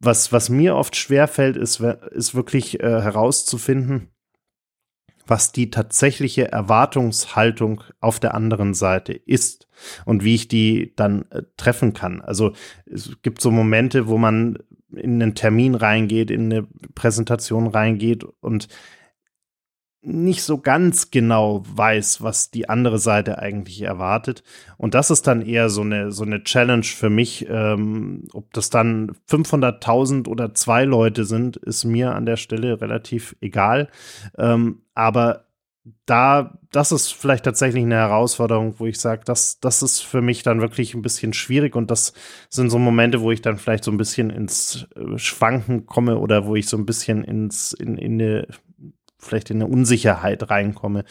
[0.00, 4.10] was, was mir oft schwerfällt, ist, ist wirklich äh, herauszufinden,
[5.26, 9.66] was die tatsächliche Erwartungshaltung auf der anderen Seite ist
[10.04, 12.20] und wie ich die dann äh, treffen kann.
[12.20, 12.52] Also
[12.86, 14.58] es gibt so Momente, wo man
[14.94, 18.68] in einen Termin reingeht, in eine Präsentation reingeht und
[20.00, 24.44] nicht so ganz genau weiß, was die andere Seite eigentlich erwartet.
[24.76, 27.46] Und das ist dann eher so eine, so eine Challenge für mich.
[27.48, 33.34] Ähm, ob das dann 500.000 oder zwei Leute sind, ist mir an der Stelle relativ
[33.40, 33.88] egal.
[34.36, 35.44] Ähm, aber
[36.06, 40.42] da, das ist vielleicht tatsächlich eine Herausforderung, wo ich sage, das, das ist für mich
[40.42, 42.12] dann wirklich ein bisschen schwierig und das
[42.50, 46.46] sind so Momente, wo ich dann vielleicht so ein bisschen ins äh, Schwanken komme oder
[46.46, 48.48] wo ich so ein bisschen ins, in, in eine
[49.18, 51.04] vielleicht in eine Unsicherheit reinkomme.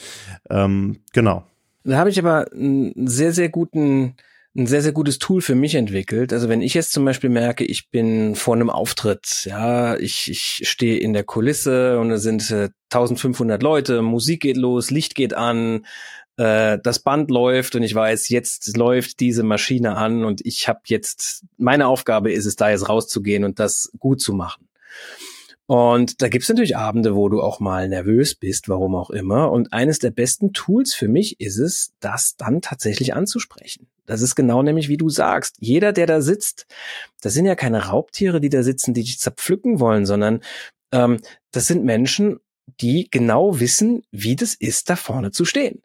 [0.50, 1.46] Ähm, genau.
[1.84, 4.16] Da habe ich aber einen sehr, sehr guten,
[4.56, 6.34] ein sehr, sehr gutes Tool für mich entwickelt.
[6.34, 10.68] Also wenn ich jetzt zum Beispiel merke, ich bin vor einem Auftritt, ja, ich, ich
[10.68, 15.34] stehe in der Kulisse und da sind äh, 1500 Leute, Musik geht los, Licht geht
[15.34, 15.86] an,
[16.38, 20.82] äh, das Band läuft und ich weiß, jetzt läuft diese Maschine an und ich habe
[20.86, 24.68] jetzt, meine Aufgabe ist es, da jetzt rauszugehen und das gut zu machen.
[25.68, 29.52] Und da gibt's natürlich Abende, wo du auch mal nervös bist, warum auch immer.
[29.52, 33.88] Und eines der besten Tools für mich ist es, das dann tatsächlich anzusprechen.
[34.06, 35.58] Das ist genau nämlich, wie du sagst.
[35.60, 36.68] Jeder, der da sitzt,
[37.22, 40.42] das sind ja keine Raubtiere, die da sitzen, die dich zerpflücken wollen, sondern
[40.94, 41.20] ähm,
[41.52, 42.40] das sind Menschen,
[42.80, 45.84] die genau wissen, wie das ist, da vorne zu stehen.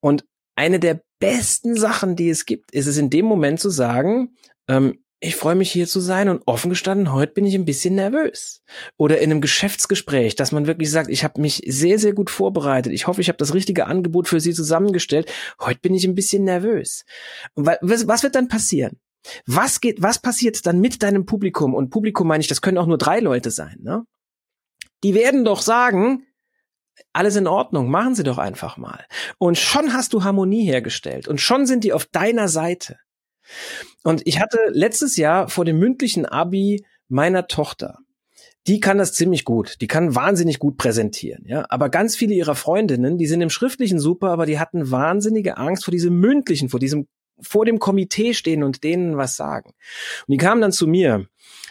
[0.00, 0.24] Und
[0.56, 4.34] eine der besten Sachen, die es gibt, ist es in dem Moment zu sagen,
[4.68, 7.94] ähm, ich freue mich hier zu sein und offen gestanden, heute bin ich ein bisschen
[7.94, 8.62] nervös.
[8.96, 12.92] Oder in einem Geschäftsgespräch, dass man wirklich sagt, ich habe mich sehr, sehr gut vorbereitet.
[12.92, 15.30] Ich hoffe, ich habe das richtige Angebot für Sie zusammengestellt.
[15.60, 17.04] Heute bin ich ein bisschen nervös.
[17.52, 18.98] Und was wird dann passieren?
[19.44, 21.74] Was geht, was passiert dann mit deinem Publikum?
[21.74, 24.04] Und Publikum meine ich, das können auch nur drei Leute sein, ne?
[25.04, 26.26] Die werden doch sagen,
[27.12, 29.04] alles in Ordnung, machen Sie doch einfach mal.
[29.38, 32.98] Und schon hast du Harmonie hergestellt und schon sind die auf deiner Seite.
[34.02, 37.98] Und ich hatte letztes Jahr vor dem mündlichen Abi meiner Tochter,
[38.66, 39.76] die kann das ziemlich gut.
[39.80, 41.64] Die kann wahnsinnig gut präsentieren, ja.
[41.68, 45.84] Aber ganz viele ihrer Freundinnen, die sind im Schriftlichen super, aber die hatten wahnsinnige Angst
[45.84, 47.08] vor diesem mündlichen, vor diesem
[47.42, 49.70] vor dem Komitee stehen und denen was sagen.
[50.26, 51.26] Und die kamen dann zu mir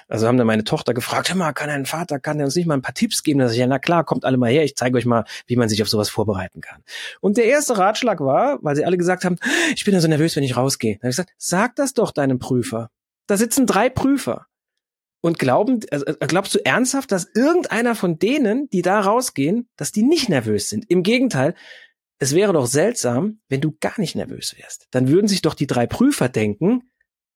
[0.09, 2.65] also haben dann meine Tochter gefragt, hör mal, kann ein Vater, kann er uns nicht
[2.65, 3.39] mal ein paar Tipps geben?
[3.39, 5.69] Dass ich, ja, na klar, kommt alle mal her, ich zeige euch mal, wie man
[5.69, 6.83] sich auf sowas vorbereiten kann.
[7.21, 9.37] Und der erste Ratschlag war, weil sie alle gesagt haben,
[9.75, 10.95] ich bin ja so nervös, wenn ich rausgehe.
[10.95, 12.89] Da habe ich gesagt, sag das doch deinem Prüfer.
[13.27, 14.47] Da sitzen drei Prüfer.
[15.21, 19.91] Und glauben, also äh, glaubst du ernsthaft, dass irgendeiner von denen, die da rausgehen, dass
[19.91, 20.89] die nicht nervös sind?
[20.89, 21.55] Im Gegenteil,
[22.19, 24.87] es wäre doch seltsam, wenn du gar nicht nervös wärst.
[24.91, 26.88] Dann würden sich doch die drei Prüfer denken,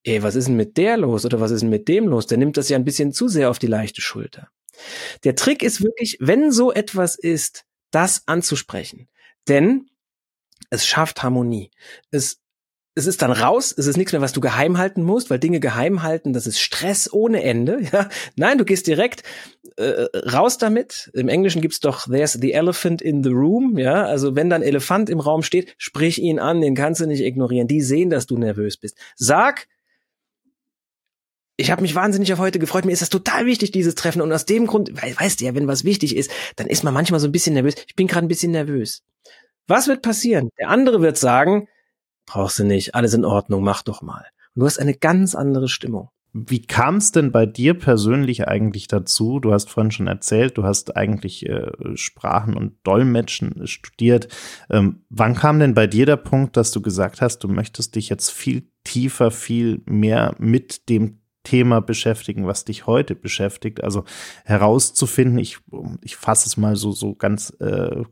[0.03, 2.27] ey, was ist denn mit der los oder was ist denn mit dem los?
[2.27, 4.49] Der nimmt das ja ein bisschen zu sehr auf die leichte Schulter.
[5.23, 9.07] Der Trick ist wirklich, wenn so etwas ist, das anzusprechen.
[9.47, 9.89] Denn
[10.69, 11.71] es schafft Harmonie.
[12.11, 12.39] Es,
[12.95, 15.59] es ist dann raus, es ist nichts mehr, was du geheim halten musst, weil Dinge
[15.59, 17.81] geheim halten, das ist Stress ohne Ende.
[17.91, 18.09] Ja?
[18.35, 19.23] Nein, du gehst direkt
[19.77, 21.11] äh, raus damit.
[21.13, 23.77] Im Englischen gibt's doch There's the elephant in the room.
[23.77, 27.21] Ja, also wenn dann Elefant im Raum steht, sprich ihn an, den kannst du nicht
[27.21, 27.67] ignorieren.
[27.67, 28.97] Die sehen, dass du nervös bist.
[29.15, 29.67] Sag,
[31.55, 32.85] ich habe mich wahnsinnig auf heute gefreut.
[32.85, 34.21] Mir ist das total wichtig, dieses Treffen.
[34.21, 36.93] Und aus dem Grund, weil, weißt du ja, wenn was wichtig ist, dann ist man
[36.93, 37.75] manchmal so ein bisschen nervös.
[37.87, 39.03] Ich bin gerade ein bisschen nervös.
[39.67, 40.49] Was wird passieren?
[40.59, 41.67] Der andere wird sagen,
[42.25, 44.25] brauchst du nicht, alles in Ordnung, mach doch mal.
[44.55, 46.09] Und du hast eine ganz andere Stimmung.
[46.35, 49.39] Wie kam es denn bei dir persönlich eigentlich dazu?
[49.39, 54.29] Du hast vorhin schon erzählt, du hast eigentlich äh, Sprachen und Dolmetschen studiert.
[54.71, 58.09] Ähm, wann kam denn bei dir der Punkt, dass du gesagt hast, du möchtest dich
[58.09, 63.83] jetzt viel tiefer, viel mehr mit dem Thema beschäftigen, was dich heute beschäftigt.
[63.83, 64.05] Also
[64.45, 65.59] herauszufinden, ich,
[66.01, 68.03] ich fasse es mal so, so ganz äh,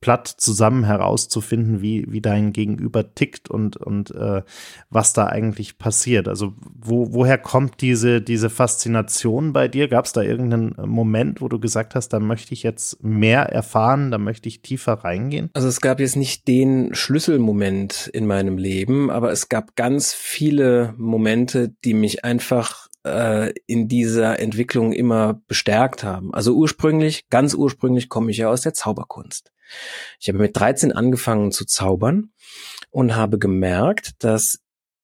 [0.00, 4.42] platt zusammen herauszufinden, wie, wie dein Gegenüber tickt und, und äh,
[4.88, 6.26] was da eigentlich passiert.
[6.26, 9.88] Also wo, woher kommt diese, diese Faszination bei dir?
[9.88, 14.10] Gab es da irgendeinen Moment, wo du gesagt hast, da möchte ich jetzt mehr erfahren,
[14.10, 15.50] da möchte ich tiefer reingehen?
[15.52, 20.94] Also es gab jetzt nicht den Schlüsselmoment in meinem Leben, aber es gab ganz viele
[20.96, 26.32] Momente, die mich einfach äh, in dieser Entwicklung immer bestärkt haben.
[26.34, 29.52] Also ursprünglich, ganz ursprünglich komme ich ja aus der Zauberkunst.
[30.18, 32.32] Ich habe mit 13 angefangen zu zaubern
[32.90, 34.60] und habe gemerkt, dass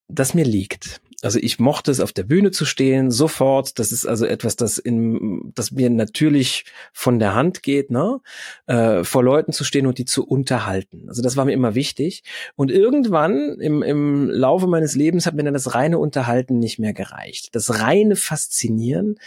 [0.08, 1.00] das mir liegt.
[1.22, 3.78] Also ich mochte es, auf der Bühne zu stehen, sofort.
[3.78, 8.20] Das ist also etwas, das in, das mir natürlich von der Hand geht, ne?
[8.66, 11.06] Äh, vor Leuten zu stehen und die zu unterhalten.
[11.08, 12.22] Also das war mir immer wichtig.
[12.54, 16.92] Und irgendwann im, im Laufe meines Lebens hat mir dann das reine Unterhalten nicht mehr
[16.92, 17.54] gereicht.
[17.54, 19.18] Das reine Faszinieren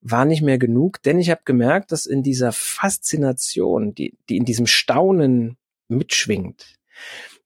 [0.00, 4.44] war nicht mehr genug, denn ich habe gemerkt, dass in dieser Faszination, die, die in
[4.44, 5.56] diesem Staunen
[5.88, 6.78] mitschwingt,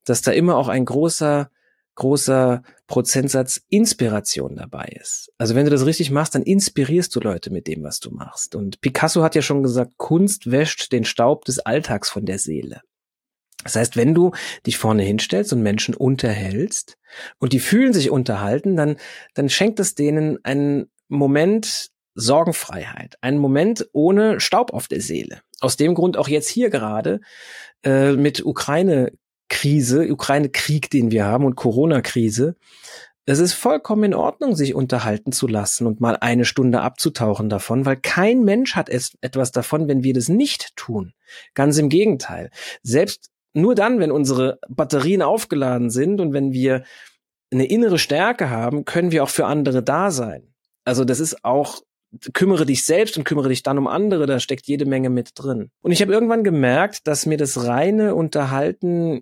[0.05, 1.51] dass da immer auch ein großer
[1.99, 5.31] großer Prozentsatz Inspiration dabei ist.
[5.37, 8.55] Also wenn du das richtig machst, dann inspirierst du Leute mit dem, was du machst.
[8.55, 12.81] Und Picasso hat ja schon gesagt, Kunst wäscht den Staub des Alltags von der Seele.
[13.63, 14.31] Das heißt, wenn du
[14.65, 16.97] dich vorne hinstellst und Menschen unterhältst
[17.39, 18.95] und die fühlen sich unterhalten, dann,
[19.33, 25.41] dann schenkt es denen einen Moment Sorgenfreiheit, einen Moment ohne Staub auf der Seele.
[25.59, 27.19] Aus dem Grund auch jetzt hier gerade
[27.83, 29.11] äh, mit Ukraine
[29.49, 32.55] Krise, Ukraine-Krieg, den wir haben und Corona-Krise,
[33.25, 37.85] es ist vollkommen in Ordnung, sich unterhalten zu lassen und mal eine Stunde abzutauchen davon,
[37.85, 41.13] weil kein Mensch hat es etwas davon, wenn wir das nicht tun.
[41.53, 42.49] Ganz im Gegenteil.
[42.81, 46.83] Selbst nur dann, wenn unsere Batterien aufgeladen sind und wenn wir
[47.51, 50.55] eine innere Stärke haben, können wir auch für andere da sein.
[50.83, 51.81] Also das ist auch
[52.33, 55.69] kümmere dich selbst und kümmere dich dann um andere, da steckt jede Menge mit drin.
[55.81, 59.21] Und ich habe irgendwann gemerkt, dass mir das reine Unterhalten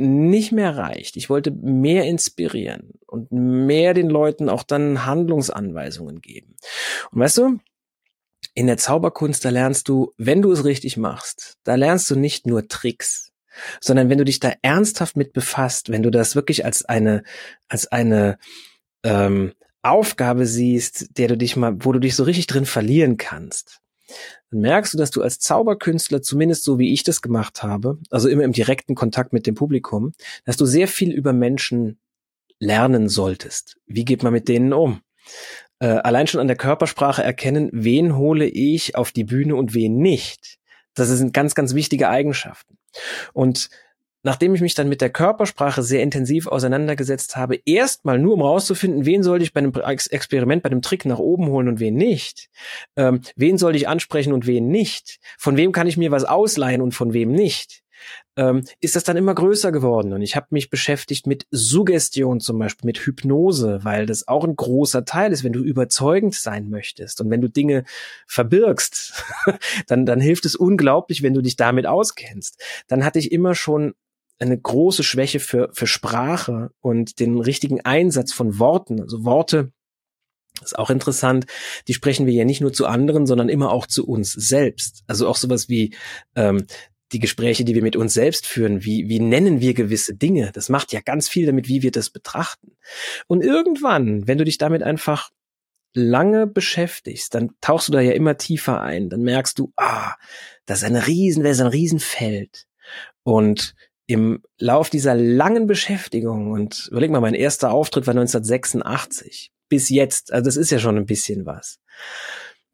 [0.00, 1.16] nicht mehr reicht.
[1.16, 6.56] Ich wollte mehr inspirieren und mehr den Leuten auch dann Handlungsanweisungen geben.
[7.10, 7.58] Und weißt du,
[8.54, 12.46] in der Zauberkunst, da lernst du, wenn du es richtig machst, da lernst du nicht
[12.46, 13.32] nur Tricks,
[13.80, 17.22] sondern wenn du dich da ernsthaft mit befasst, wenn du das wirklich als eine,
[17.68, 18.38] als eine
[19.04, 23.80] ähm, Aufgabe siehst, der du dich mal, wo du dich so richtig drin verlieren kannst,
[24.50, 28.28] dann merkst du, dass du als Zauberkünstler, zumindest so wie ich das gemacht habe, also
[28.28, 30.12] immer im direkten Kontakt mit dem Publikum,
[30.44, 31.98] dass du sehr viel über Menschen
[32.58, 33.76] lernen solltest.
[33.86, 35.00] Wie geht man mit denen um?
[35.78, 39.96] Äh, allein schon an der Körpersprache erkennen, wen hole ich auf die Bühne und wen
[39.96, 40.58] nicht.
[40.94, 42.76] Das sind ganz, ganz wichtige Eigenschaften.
[43.32, 43.70] Und
[44.22, 49.06] nachdem ich mich dann mit der Körpersprache sehr intensiv auseinandergesetzt habe, erstmal nur um rauszufinden,
[49.06, 52.50] wen soll ich bei einem Experiment, bei einem Trick nach oben holen und wen nicht,
[52.96, 56.82] ähm, wen soll ich ansprechen und wen nicht, von wem kann ich mir was ausleihen
[56.82, 57.82] und von wem nicht,
[58.36, 60.12] ähm, ist das dann immer größer geworden.
[60.12, 64.56] Und ich habe mich beschäftigt mit Suggestion zum Beispiel, mit Hypnose, weil das auch ein
[64.56, 67.20] großer Teil ist, wenn du überzeugend sein möchtest.
[67.20, 67.84] Und wenn du Dinge
[68.26, 69.24] verbirgst,
[69.86, 72.62] dann, dann hilft es unglaublich, wenn du dich damit auskennst.
[72.88, 73.94] Dann hatte ich immer schon
[74.40, 79.00] eine große Schwäche für, für Sprache und den richtigen Einsatz von Worten.
[79.00, 79.72] Also Worte
[80.62, 81.46] ist auch interessant.
[81.88, 85.02] Die sprechen wir ja nicht nur zu anderen, sondern immer auch zu uns selbst.
[85.06, 85.94] Also auch sowas wie
[86.34, 86.66] ähm,
[87.12, 88.84] die Gespräche, die wir mit uns selbst führen.
[88.84, 90.50] Wie, wie nennen wir gewisse Dinge?
[90.54, 92.76] Das macht ja ganz viel damit, wie wir das betrachten.
[93.26, 95.30] Und irgendwann, wenn du dich damit einfach
[95.92, 99.10] lange beschäftigst, dann tauchst du da ja immer tiefer ein.
[99.10, 100.14] Dann merkst du, ah,
[100.66, 102.66] das ist eine riesen, das ist ein Riesenfeld.
[103.22, 103.74] Und
[104.10, 110.32] im Lauf dieser langen Beschäftigung und überleg mal, mein erster Auftritt war 1986 bis jetzt,
[110.32, 111.78] also das ist ja schon ein bisschen was.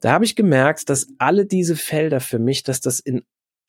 [0.01, 3.23] Da habe ich gemerkt, dass alle diese Felder für mich, dass das in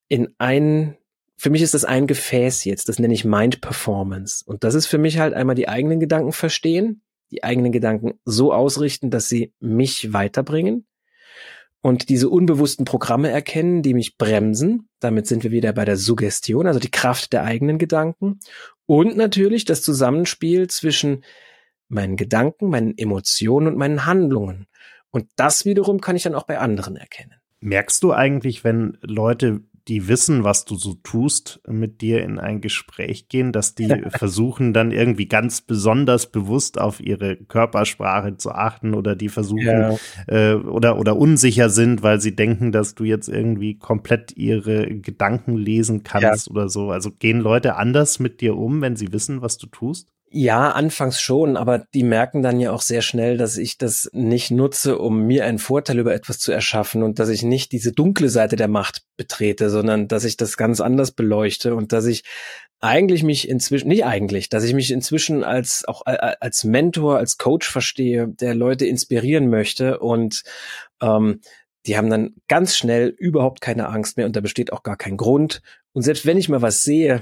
[0.07, 0.95] in ein
[1.35, 4.45] für mich ist das ein Gefäß jetzt, das nenne ich Mind Performance.
[4.45, 7.01] Und das ist für mich halt einmal die eigenen Gedanken verstehen,
[7.31, 10.87] die eigenen Gedanken so ausrichten, dass sie mich weiterbringen
[11.81, 14.89] und diese unbewussten Programme erkennen, die mich bremsen.
[14.99, 18.39] Damit sind wir wieder bei der Suggestion, also die Kraft der eigenen Gedanken.
[18.85, 21.23] Und natürlich das Zusammenspiel zwischen
[21.87, 24.67] meinen Gedanken, meinen Emotionen und meinen Handlungen.
[25.11, 27.35] Und das wiederum kann ich dann auch bei anderen erkennen.
[27.59, 32.59] Merkst du eigentlich, wenn Leute die wissen, was du so tust, mit dir in ein
[32.61, 38.93] Gespräch gehen, dass die versuchen dann irgendwie ganz besonders bewusst auf ihre Körpersprache zu achten
[38.93, 39.97] oder die versuchen ja.
[40.27, 45.55] äh, oder oder unsicher sind, weil sie denken, dass du jetzt irgendwie komplett ihre Gedanken
[45.55, 46.51] lesen kannst ja.
[46.51, 46.91] oder so.
[46.91, 50.11] Also gehen Leute anders mit dir um, wenn sie wissen, was du tust?
[50.29, 54.51] Ja, anfangs schon, aber die merken dann ja auch sehr schnell, dass ich das nicht
[54.51, 58.27] nutze, um mir einen Vorteil über etwas zu erschaffen und dass ich nicht diese dunkle
[58.27, 62.23] Seite der Macht betrete, sondern dass ich das ganz anders beleuchte und dass ich
[62.81, 67.69] eigentlich mich inzwischen, nicht eigentlich, dass ich mich inzwischen als auch als Mentor, als Coach
[67.69, 70.43] verstehe, der Leute inspirieren möchte und
[71.01, 71.39] ähm,
[71.85, 75.15] die haben dann ganz schnell überhaupt keine Angst mehr und da besteht auch gar kein
[75.15, 75.61] Grund.
[75.93, 77.21] Und selbst wenn ich mal was sehe,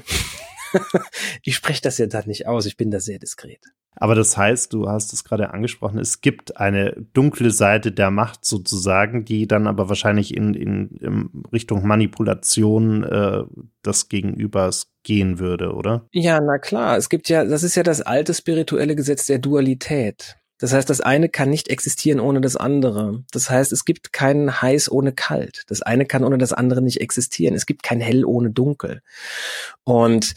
[1.43, 3.61] ich spreche das ja dann nicht aus, ich bin da sehr diskret.
[3.97, 8.43] Aber das heißt, du hast es gerade angesprochen, es gibt eine dunkle Seite der Macht
[8.43, 13.43] sozusagen, die dann aber wahrscheinlich in, in, in Richtung Manipulation äh,
[13.85, 16.07] des Gegenübers gehen würde, oder?
[16.11, 16.97] Ja, na klar.
[16.97, 20.35] Es gibt ja, das ist ja das alte spirituelle Gesetz der Dualität.
[20.57, 23.23] Das heißt, das eine kann nicht existieren ohne das andere.
[23.31, 25.63] Das heißt, es gibt kein heiß ohne kalt.
[25.67, 27.55] Das eine kann ohne das andere nicht existieren.
[27.55, 29.01] Es gibt kein hell ohne dunkel.
[29.83, 30.33] Und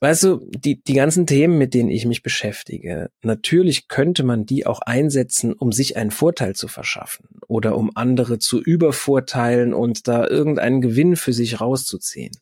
[0.00, 4.66] weißt du, die, die ganzen Themen, mit denen ich mich beschäftige, natürlich könnte man die
[4.66, 10.26] auch einsetzen, um sich einen Vorteil zu verschaffen oder um andere zu übervorteilen und da
[10.26, 12.32] irgendeinen Gewinn für sich rauszuziehen.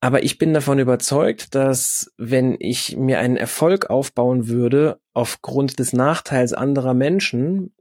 [0.00, 5.92] Aber ich bin davon überzeugt, dass wenn ich mir einen Erfolg aufbauen würde aufgrund des
[5.92, 7.72] Nachteils anderer Menschen,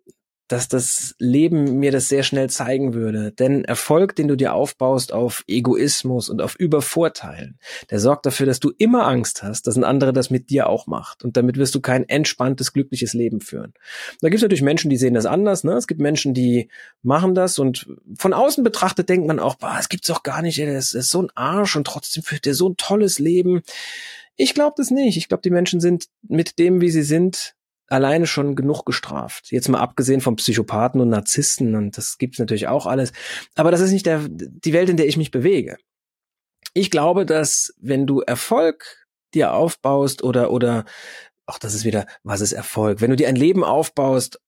[0.48, 3.32] dass das Leben mir das sehr schnell zeigen würde.
[3.32, 8.60] Denn Erfolg, den du dir aufbaust auf Egoismus und auf Übervorteilen, der sorgt dafür, dass
[8.60, 11.24] du immer Angst hast, dass ein anderer das mit dir auch macht.
[11.24, 13.74] Und damit wirst du kein entspanntes, glückliches Leben führen.
[14.22, 15.64] Da gibt es natürlich Menschen, die sehen das anders.
[15.64, 15.74] Ne?
[15.74, 16.70] Es gibt Menschen, die
[17.04, 20.60] machen das und von außen betrachtet denkt man auch, boah, es gibt's doch gar nicht,
[20.60, 23.62] ey, das ist so ein Arsch und trotzdem führt er so ein tolles Leben.
[24.36, 25.18] Ich glaube das nicht.
[25.18, 27.56] Ich glaube, die Menschen sind mit dem, wie sie sind,
[27.88, 29.52] alleine schon genug gestraft.
[29.52, 33.14] Jetzt mal abgesehen von Psychopathen und Narzissten und das gibt's natürlich auch alles.
[33.56, 35.78] Aber das ist nicht der, die Welt, in der ich mich bewege.
[36.74, 40.86] Ich glaube, dass wenn du Erfolg dir aufbaust oder, oder,
[41.46, 43.02] auch das ist wieder, was ist Erfolg?
[43.02, 44.40] Wenn du dir ein Leben aufbaust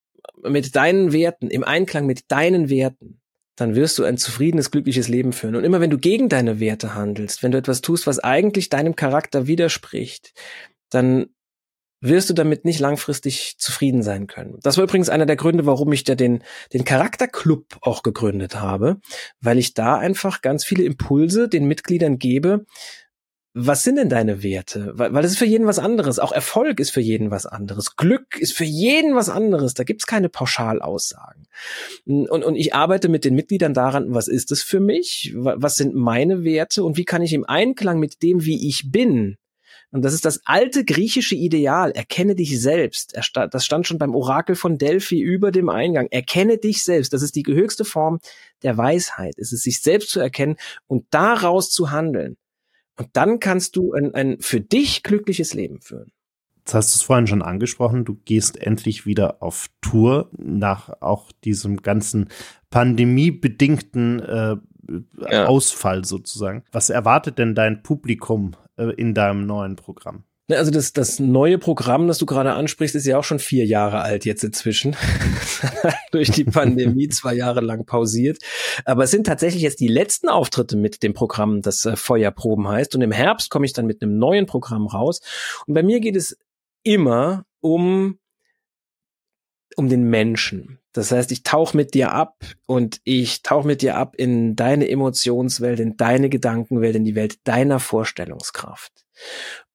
[0.42, 3.20] mit deinen Werten, im Einklang mit deinen Werten,
[3.56, 5.56] dann wirst du ein zufriedenes, glückliches Leben führen.
[5.56, 8.96] Und immer wenn du gegen deine Werte handelst, wenn du etwas tust, was eigentlich deinem
[8.96, 10.32] Charakter widerspricht,
[10.88, 11.28] dann
[12.00, 14.58] wirst du damit nicht langfristig zufrieden sein können.
[14.62, 16.42] Das war übrigens einer der Gründe, warum ich da den,
[16.72, 19.00] den Charakterclub auch gegründet habe,
[19.40, 22.64] weil ich da einfach ganz viele Impulse den Mitgliedern gebe.
[23.52, 24.92] Was sind denn deine Werte?
[24.94, 26.20] Weil, weil es ist für jeden was anderes.
[26.20, 27.96] Auch Erfolg ist für jeden was anderes.
[27.96, 29.74] Glück ist für jeden was anderes.
[29.74, 31.48] Da gibt's keine Pauschalaussagen.
[32.06, 35.34] Und, und ich arbeite mit den Mitgliedern daran, was ist es für mich?
[35.34, 36.84] Was sind meine Werte?
[36.84, 39.36] Und wie kann ich im Einklang mit dem, wie ich bin,
[39.92, 41.90] und das ist das alte griechische Ideal.
[41.90, 43.16] Erkenne dich selbst.
[43.50, 46.06] Das stand schon beim Orakel von Delphi über dem Eingang.
[46.10, 47.12] Erkenne dich selbst.
[47.12, 48.20] Das ist die höchste Form
[48.62, 49.34] der Weisheit.
[49.38, 52.36] Es ist sich selbst zu erkennen und daraus zu handeln.
[52.96, 56.12] Und dann kannst du ein, ein für dich glückliches Leben führen.
[56.58, 61.32] Jetzt hast du es vorhin schon angesprochen, du gehst endlich wieder auf Tour nach auch
[61.42, 62.28] diesem ganzen
[62.68, 64.56] pandemiebedingten äh,
[65.30, 65.46] ja.
[65.46, 66.62] Ausfall sozusagen.
[66.70, 68.52] Was erwartet denn dein Publikum
[68.96, 70.24] in deinem neuen Programm?
[70.50, 74.00] Also das, das neue Programm, das du gerade ansprichst, ist ja auch schon vier Jahre
[74.00, 74.96] alt jetzt inzwischen.
[76.10, 78.38] Durch die Pandemie zwei Jahre lang pausiert.
[78.84, 82.96] Aber es sind tatsächlich jetzt die letzten Auftritte mit dem Programm, das äh, Feuerproben heißt.
[82.96, 85.20] Und im Herbst komme ich dann mit einem neuen Programm raus.
[85.66, 86.36] Und bei mir geht es
[86.82, 88.18] immer um
[89.76, 90.79] um den Menschen.
[90.92, 94.88] Das heißt, ich tauche mit dir ab und ich tauche mit dir ab in deine
[94.88, 98.92] Emotionswelt, in deine Gedankenwelt, in die Welt deiner Vorstellungskraft.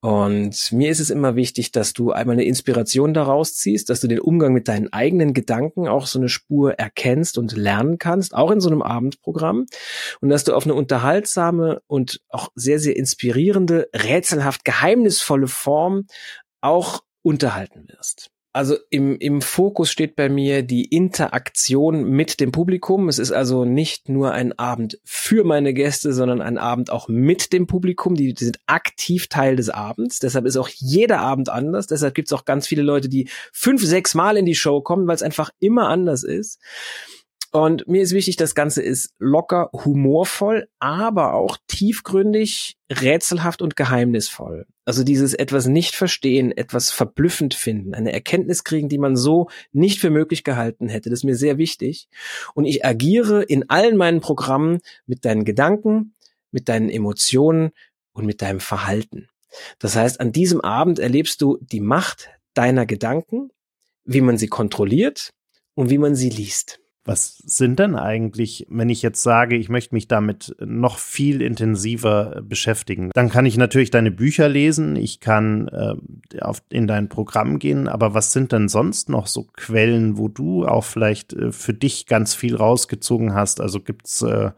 [0.02, 4.08] Und mir ist es immer wichtig, dass du einmal eine Inspiration daraus ziehst, dass du
[4.08, 8.52] den Umgang mit deinen eigenen Gedanken auch so eine Spur erkennst und lernen kannst, auch
[8.52, 9.66] in so einem Abendprogramm.
[10.22, 16.08] Und dass du auf eine unterhaltsame und auch sehr, sehr inspirierende, rätselhaft geheimnisvolle Form
[16.62, 18.30] auch unterhalten wirst.
[18.56, 23.10] Also im, im Fokus steht bei mir die Interaktion mit dem Publikum.
[23.10, 27.52] Es ist also nicht nur ein Abend für meine Gäste, sondern ein Abend auch mit
[27.52, 28.16] dem Publikum.
[28.16, 30.20] Die, die sind aktiv Teil des Abends.
[30.20, 31.88] Deshalb ist auch jeder Abend anders.
[31.88, 35.06] Deshalb gibt es auch ganz viele Leute, die fünf, sechs Mal in die Show kommen,
[35.06, 36.62] weil es einfach immer anders ist.
[37.56, 44.66] Und mir ist wichtig, das Ganze ist locker, humorvoll, aber auch tiefgründig, rätselhaft und geheimnisvoll.
[44.84, 50.02] Also dieses etwas nicht verstehen, etwas verblüffend finden, eine Erkenntnis kriegen, die man so nicht
[50.02, 51.10] für möglich gehalten hätte.
[51.10, 52.10] Das ist mir sehr wichtig.
[52.56, 56.14] Und ich agiere in allen meinen Programmen mit deinen Gedanken,
[56.52, 57.72] mit deinen Emotionen
[58.12, 59.30] und mit deinem Verhalten.
[59.80, 63.48] Das heißt, an diesem Abend erlebst du die Macht deiner Gedanken,
[64.04, 65.30] wie man sie kontrolliert
[65.74, 66.82] und wie man sie liest.
[67.08, 72.42] Was sind denn eigentlich, wenn ich jetzt sage, ich möchte mich damit noch viel intensiver
[72.42, 73.12] beschäftigen?
[73.14, 77.88] Dann kann ich natürlich deine Bücher lesen, ich kann äh, auf, in dein Programm gehen,
[77.88, 82.08] aber was sind denn sonst noch so Quellen, wo du auch vielleicht äh, für dich
[82.08, 83.62] ganz viel rausgezogen hast?
[83.62, 84.50] Also gibt's äh,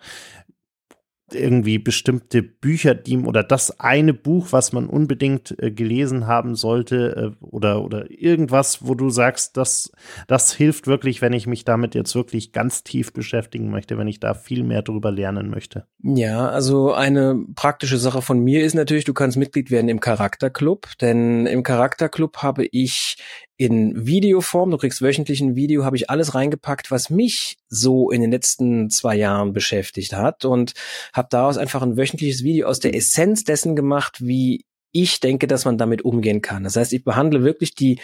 [1.34, 7.36] irgendwie bestimmte Bücher, die oder das eine Buch, was man unbedingt äh, gelesen haben sollte
[7.42, 9.92] äh, oder oder irgendwas, wo du sagst, das
[10.28, 14.20] das hilft wirklich, wenn ich mich damit jetzt wirklich ganz tief beschäftigen möchte, wenn ich
[14.20, 15.86] da viel mehr drüber lernen möchte.
[16.02, 20.88] Ja, also eine praktische Sache von mir ist natürlich, du kannst Mitglied werden im Charakterclub,
[21.02, 23.18] denn im Charakterclub habe ich
[23.58, 28.22] in Videoform, du kriegst wöchentlich ein Video, habe ich alles reingepackt, was mich so in
[28.22, 30.74] den letzten zwei Jahren beschäftigt hat und
[31.12, 35.66] habe daraus einfach ein wöchentliches Video aus der Essenz dessen gemacht, wie ich denke, dass
[35.66, 36.64] man damit umgehen kann.
[36.64, 38.00] Das heißt, ich behandle wirklich die,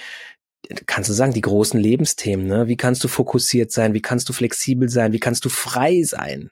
[0.88, 2.48] kannst du sagen, die großen Lebensthemen.
[2.48, 2.68] Ne?
[2.68, 3.94] Wie kannst du fokussiert sein?
[3.94, 5.14] Wie kannst du flexibel sein?
[5.14, 6.50] Wie kannst du frei sein?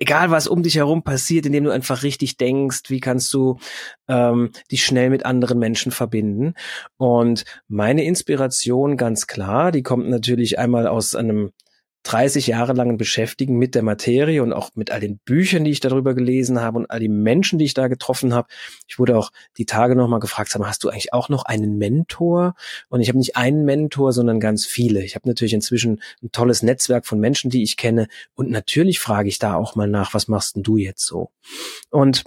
[0.00, 3.58] Egal was um dich herum passiert, indem du einfach richtig denkst, wie kannst du
[4.08, 6.54] ähm, dich schnell mit anderen Menschen verbinden.
[6.96, 11.52] Und meine Inspiration ganz klar, die kommt natürlich einmal aus einem
[12.04, 15.80] 30 Jahre langen Beschäftigen mit der Materie und auch mit all den Büchern, die ich
[15.80, 18.48] darüber gelesen habe und all die Menschen, die ich da getroffen habe.
[18.88, 21.76] Ich wurde auch die Tage nochmal gefragt, sag mal, hast du eigentlich auch noch einen
[21.76, 22.54] Mentor?
[22.88, 25.04] Und ich habe nicht einen Mentor, sondern ganz viele.
[25.04, 28.08] Ich habe natürlich inzwischen ein tolles Netzwerk von Menschen, die ich kenne.
[28.34, 31.30] Und natürlich frage ich da auch mal nach, was machst denn du jetzt so?
[31.90, 32.24] Und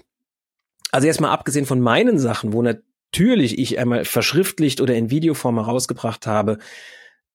[0.91, 6.27] also erstmal abgesehen von meinen Sachen, wo natürlich ich einmal verschriftlicht oder in Videoform herausgebracht
[6.27, 6.59] habe,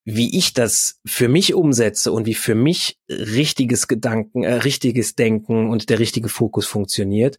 [0.05, 5.69] wie ich das für mich umsetze und wie für mich richtiges Gedanken, äh, richtiges Denken
[5.69, 7.39] und der richtige Fokus funktioniert.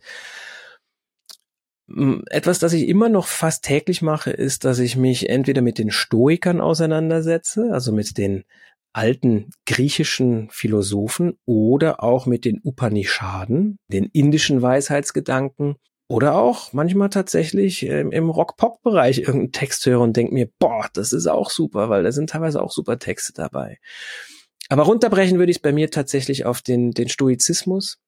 [2.30, 5.90] Etwas, das ich immer noch fast täglich mache, ist, dass ich mich entweder mit den
[5.90, 8.44] Stoikern auseinandersetze, also mit den
[8.94, 15.78] alten griechischen Philosophen oder auch mit den Upanishaden, den indischen Weisheitsgedanken
[16.10, 21.14] oder auch manchmal tatsächlich ähm, im Rock-Pop-Bereich irgendeinen Text höre und denke mir, boah, das
[21.14, 23.80] ist auch super, weil da sind teilweise auch super Texte dabei.
[24.70, 28.00] Aber runterbrechen würde ich es bei mir tatsächlich auf den, den Stoizismus,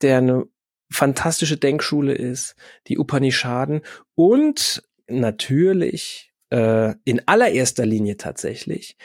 [0.00, 0.44] der eine
[0.92, 2.54] fantastische Denkschule ist,
[2.86, 3.80] die Upanishaden
[4.14, 8.96] und natürlich äh, in allererster Linie tatsächlich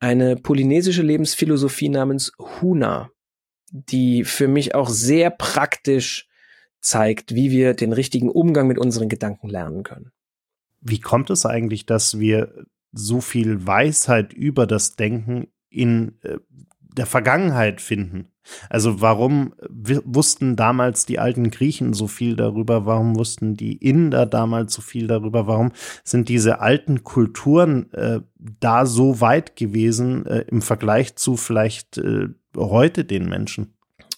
[0.00, 3.10] eine polynesische Lebensphilosophie namens Huna,
[3.70, 6.25] die für mich auch sehr praktisch
[6.86, 10.12] zeigt, wie wir den richtigen Umgang mit unseren Gedanken lernen können.
[10.80, 16.38] Wie kommt es eigentlich, dass wir so viel Weisheit über das Denken in äh,
[16.80, 18.28] der Vergangenheit finden?
[18.70, 19.54] Also warum
[20.04, 22.86] wussten damals die alten Griechen so viel darüber?
[22.86, 25.48] Warum wussten die Inder damals so viel darüber?
[25.48, 25.72] Warum
[26.04, 32.28] sind diese alten Kulturen äh, da so weit gewesen äh, im Vergleich zu vielleicht äh,
[32.56, 33.75] heute den Menschen?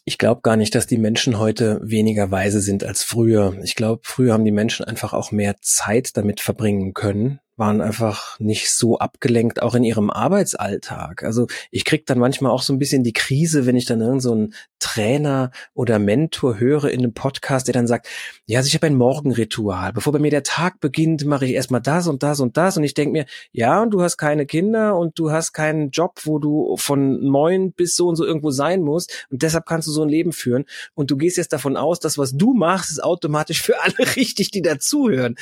[0.08, 3.58] Ich glaube gar nicht, dass die Menschen heute weniger weise sind als früher.
[3.62, 8.38] Ich glaube, früher haben die Menschen einfach auch mehr Zeit damit verbringen können, waren einfach
[8.38, 11.24] nicht so abgelenkt, auch in ihrem Arbeitsalltag.
[11.24, 14.22] Also ich krieg dann manchmal auch so ein bisschen die Krise, wenn ich dann irgend
[14.22, 18.08] so einen Trainer oder Mentor höre in einem Podcast, der dann sagt,
[18.46, 19.92] ja, also ich habe ein Morgenritual.
[19.92, 22.76] Bevor bei mir der Tag beginnt, mache ich erstmal das und das und das.
[22.76, 26.20] Und ich denke mir, ja, und du hast keine Kinder und du hast keinen Job,
[26.24, 29.26] wo du von neun bis so und so irgendwo sein musst.
[29.30, 30.64] Und deshalb kannst du so ein Leben führen.
[30.94, 34.50] Und du gehst jetzt davon aus, dass was du machst, ist automatisch für alle richtig,
[34.50, 35.34] die dazuhören.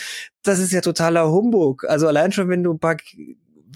[0.43, 1.85] Das ist ja totaler Humbug.
[1.85, 2.97] Also also allein schon, wenn du ein paar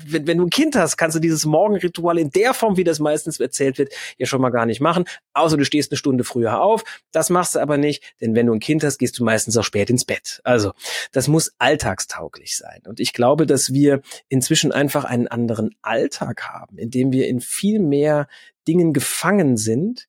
[0.02, 3.00] wenn, wenn du ein Kind hast, kannst du dieses Morgenritual in der Form, wie das
[3.00, 5.04] meistens erzählt wird, ja schon mal gar nicht machen.
[5.34, 6.84] Außer du stehst eine Stunde früher auf.
[7.12, 9.64] Das machst du aber nicht, denn wenn du ein Kind hast, gehst du meistens auch
[9.64, 10.40] spät ins Bett.
[10.42, 10.72] Also,
[11.12, 12.80] das muss alltagstauglich sein.
[12.86, 17.40] Und ich glaube, dass wir inzwischen einfach einen anderen Alltag haben, in dem wir in
[17.40, 18.26] viel mehr
[18.66, 20.08] Dingen gefangen sind.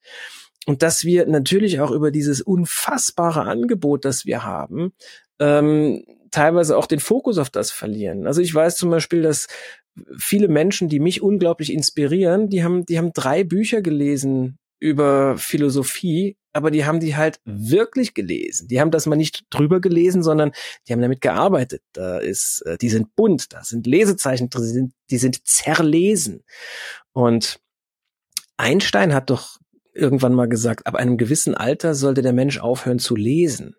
[0.68, 4.94] Und dass wir natürlich auch über dieses unfassbare Angebot, das wir haben,
[5.40, 8.26] ähm, teilweise auch den Fokus auf das verlieren.
[8.26, 9.48] Also ich weiß zum Beispiel, dass
[10.18, 16.38] viele Menschen, die mich unglaublich inspirieren, die haben, die haben drei Bücher gelesen über Philosophie,
[16.54, 18.68] aber die haben die halt wirklich gelesen.
[18.68, 20.52] Die haben das mal nicht drüber gelesen, sondern
[20.88, 21.84] die haben damit gearbeitet.
[21.94, 26.44] Da ist, äh, die sind bunt, da sind Lesezeichen drin, die sind, die sind zerlesen.
[27.14, 27.60] Und
[28.58, 29.58] Einstein hat doch
[29.94, 33.76] irgendwann mal gesagt, ab einem gewissen Alter sollte der Mensch aufhören zu lesen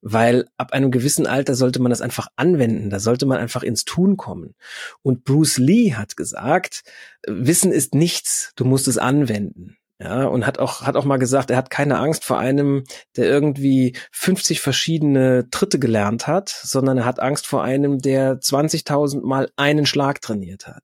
[0.00, 3.84] weil ab einem gewissen Alter sollte man das einfach anwenden, da sollte man einfach ins
[3.84, 4.54] Tun kommen.
[5.02, 6.82] Und Bruce Lee hat gesagt,
[7.26, 9.76] Wissen ist nichts, du musst es anwenden.
[10.02, 12.82] Ja, und hat auch, hat auch mal gesagt, er hat keine Angst vor einem,
[13.16, 19.24] der irgendwie 50 verschiedene Tritte gelernt hat, sondern er hat Angst vor einem, der 20.000
[19.24, 20.82] Mal einen Schlag trainiert hat.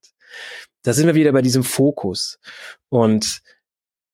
[0.83, 2.39] Da sind wir wieder bei diesem Fokus.
[2.91, 3.43] Und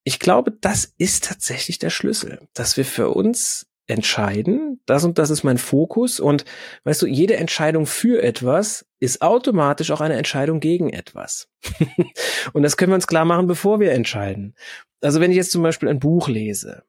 [0.05, 5.31] ich glaube, das ist tatsächlich der Schlüssel, dass wir für uns entscheiden, das und das
[5.31, 6.45] ist mein Fokus und
[6.85, 11.49] weißt du, jede Entscheidung für etwas ist automatisch auch eine Entscheidung gegen etwas.
[12.53, 14.55] und das können wir uns klar machen, bevor wir entscheiden.
[15.03, 16.85] Also wenn ich jetzt zum Beispiel ein Buch lese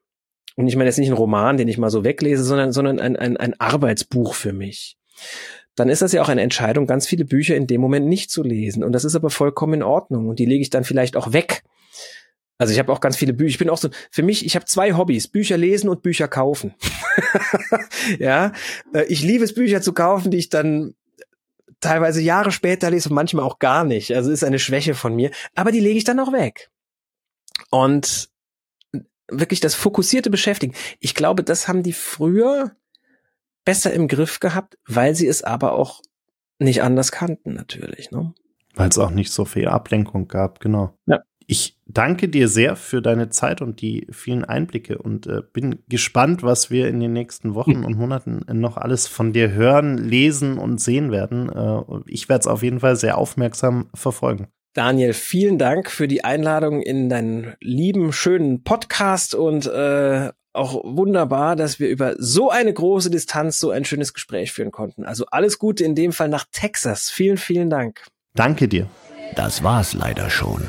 [0.56, 3.16] und ich meine jetzt nicht einen Roman, den ich mal so weglese, sondern, sondern ein,
[3.16, 4.96] ein, ein Arbeitsbuch für mich,
[5.74, 8.42] dann ist das ja auch eine Entscheidung, ganz viele Bücher in dem Moment nicht zu
[8.42, 8.82] lesen.
[8.82, 10.28] Und das ist aber vollkommen in Ordnung.
[10.28, 11.62] Und die lege ich dann vielleicht auch weg.
[12.58, 13.50] Also ich habe auch ganz viele Bücher.
[13.50, 16.74] Ich bin auch so, für mich, ich habe zwei Hobbys, Bücher lesen und Bücher kaufen.
[18.18, 18.52] ja,
[18.94, 20.94] äh, ich liebe es, Bücher zu kaufen, die ich dann
[21.80, 24.14] teilweise Jahre später lese und manchmal auch gar nicht.
[24.14, 25.30] Also ist eine Schwäche von mir.
[25.54, 26.70] Aber die lege ich dann auch weg.
[27.70, 28.30] Und
[29.28, 30.74] wirklich das fokussierte Beschäftigen.
[31.00, 32.72] Ich glaube, das haben die früher
[33.64, 36.00] besser im Griff gehabt, weil sie es aber auch
[36.58, 38.10] nicht anders kannten, natürlich.
[38.10, 38.32] Ne?
[38.74, 40.96] Weil es auch nicht so viel Ablenkung gab, genau.
[41.06, 41.22] Ja.
[41.48, 46.42] Ich danke dir sehr für deine Zeit und die vielen Einblicke und äh, bin gespannt,
[46.42, 50.80] was wir in den nächsten Wochen und Monaten noch alles von dir hören, lesen und
[50.80, 51.48] sehen werden.
[51.48, 54.48] Äh, ich werde es auf jeden Fall sehr aufmerksam verfolgen.
[54.74, 61.54] Daniel, vielen Dank für die Einladung in deinen lieben, schönen Podcast und äh, auch wunderbar,
[61.54, 65.04] dass wir über so eine große Distanz so ein schönes Gespräch führen konnten.
[65.04, 67.08] Also alles Gute in dem Fall nach Texas.
[67.08, 68.04] Vielen, vielen Dank.
[68.34, 68.88] Danke dir.
[69.34, 70.68] Das war's leider schon.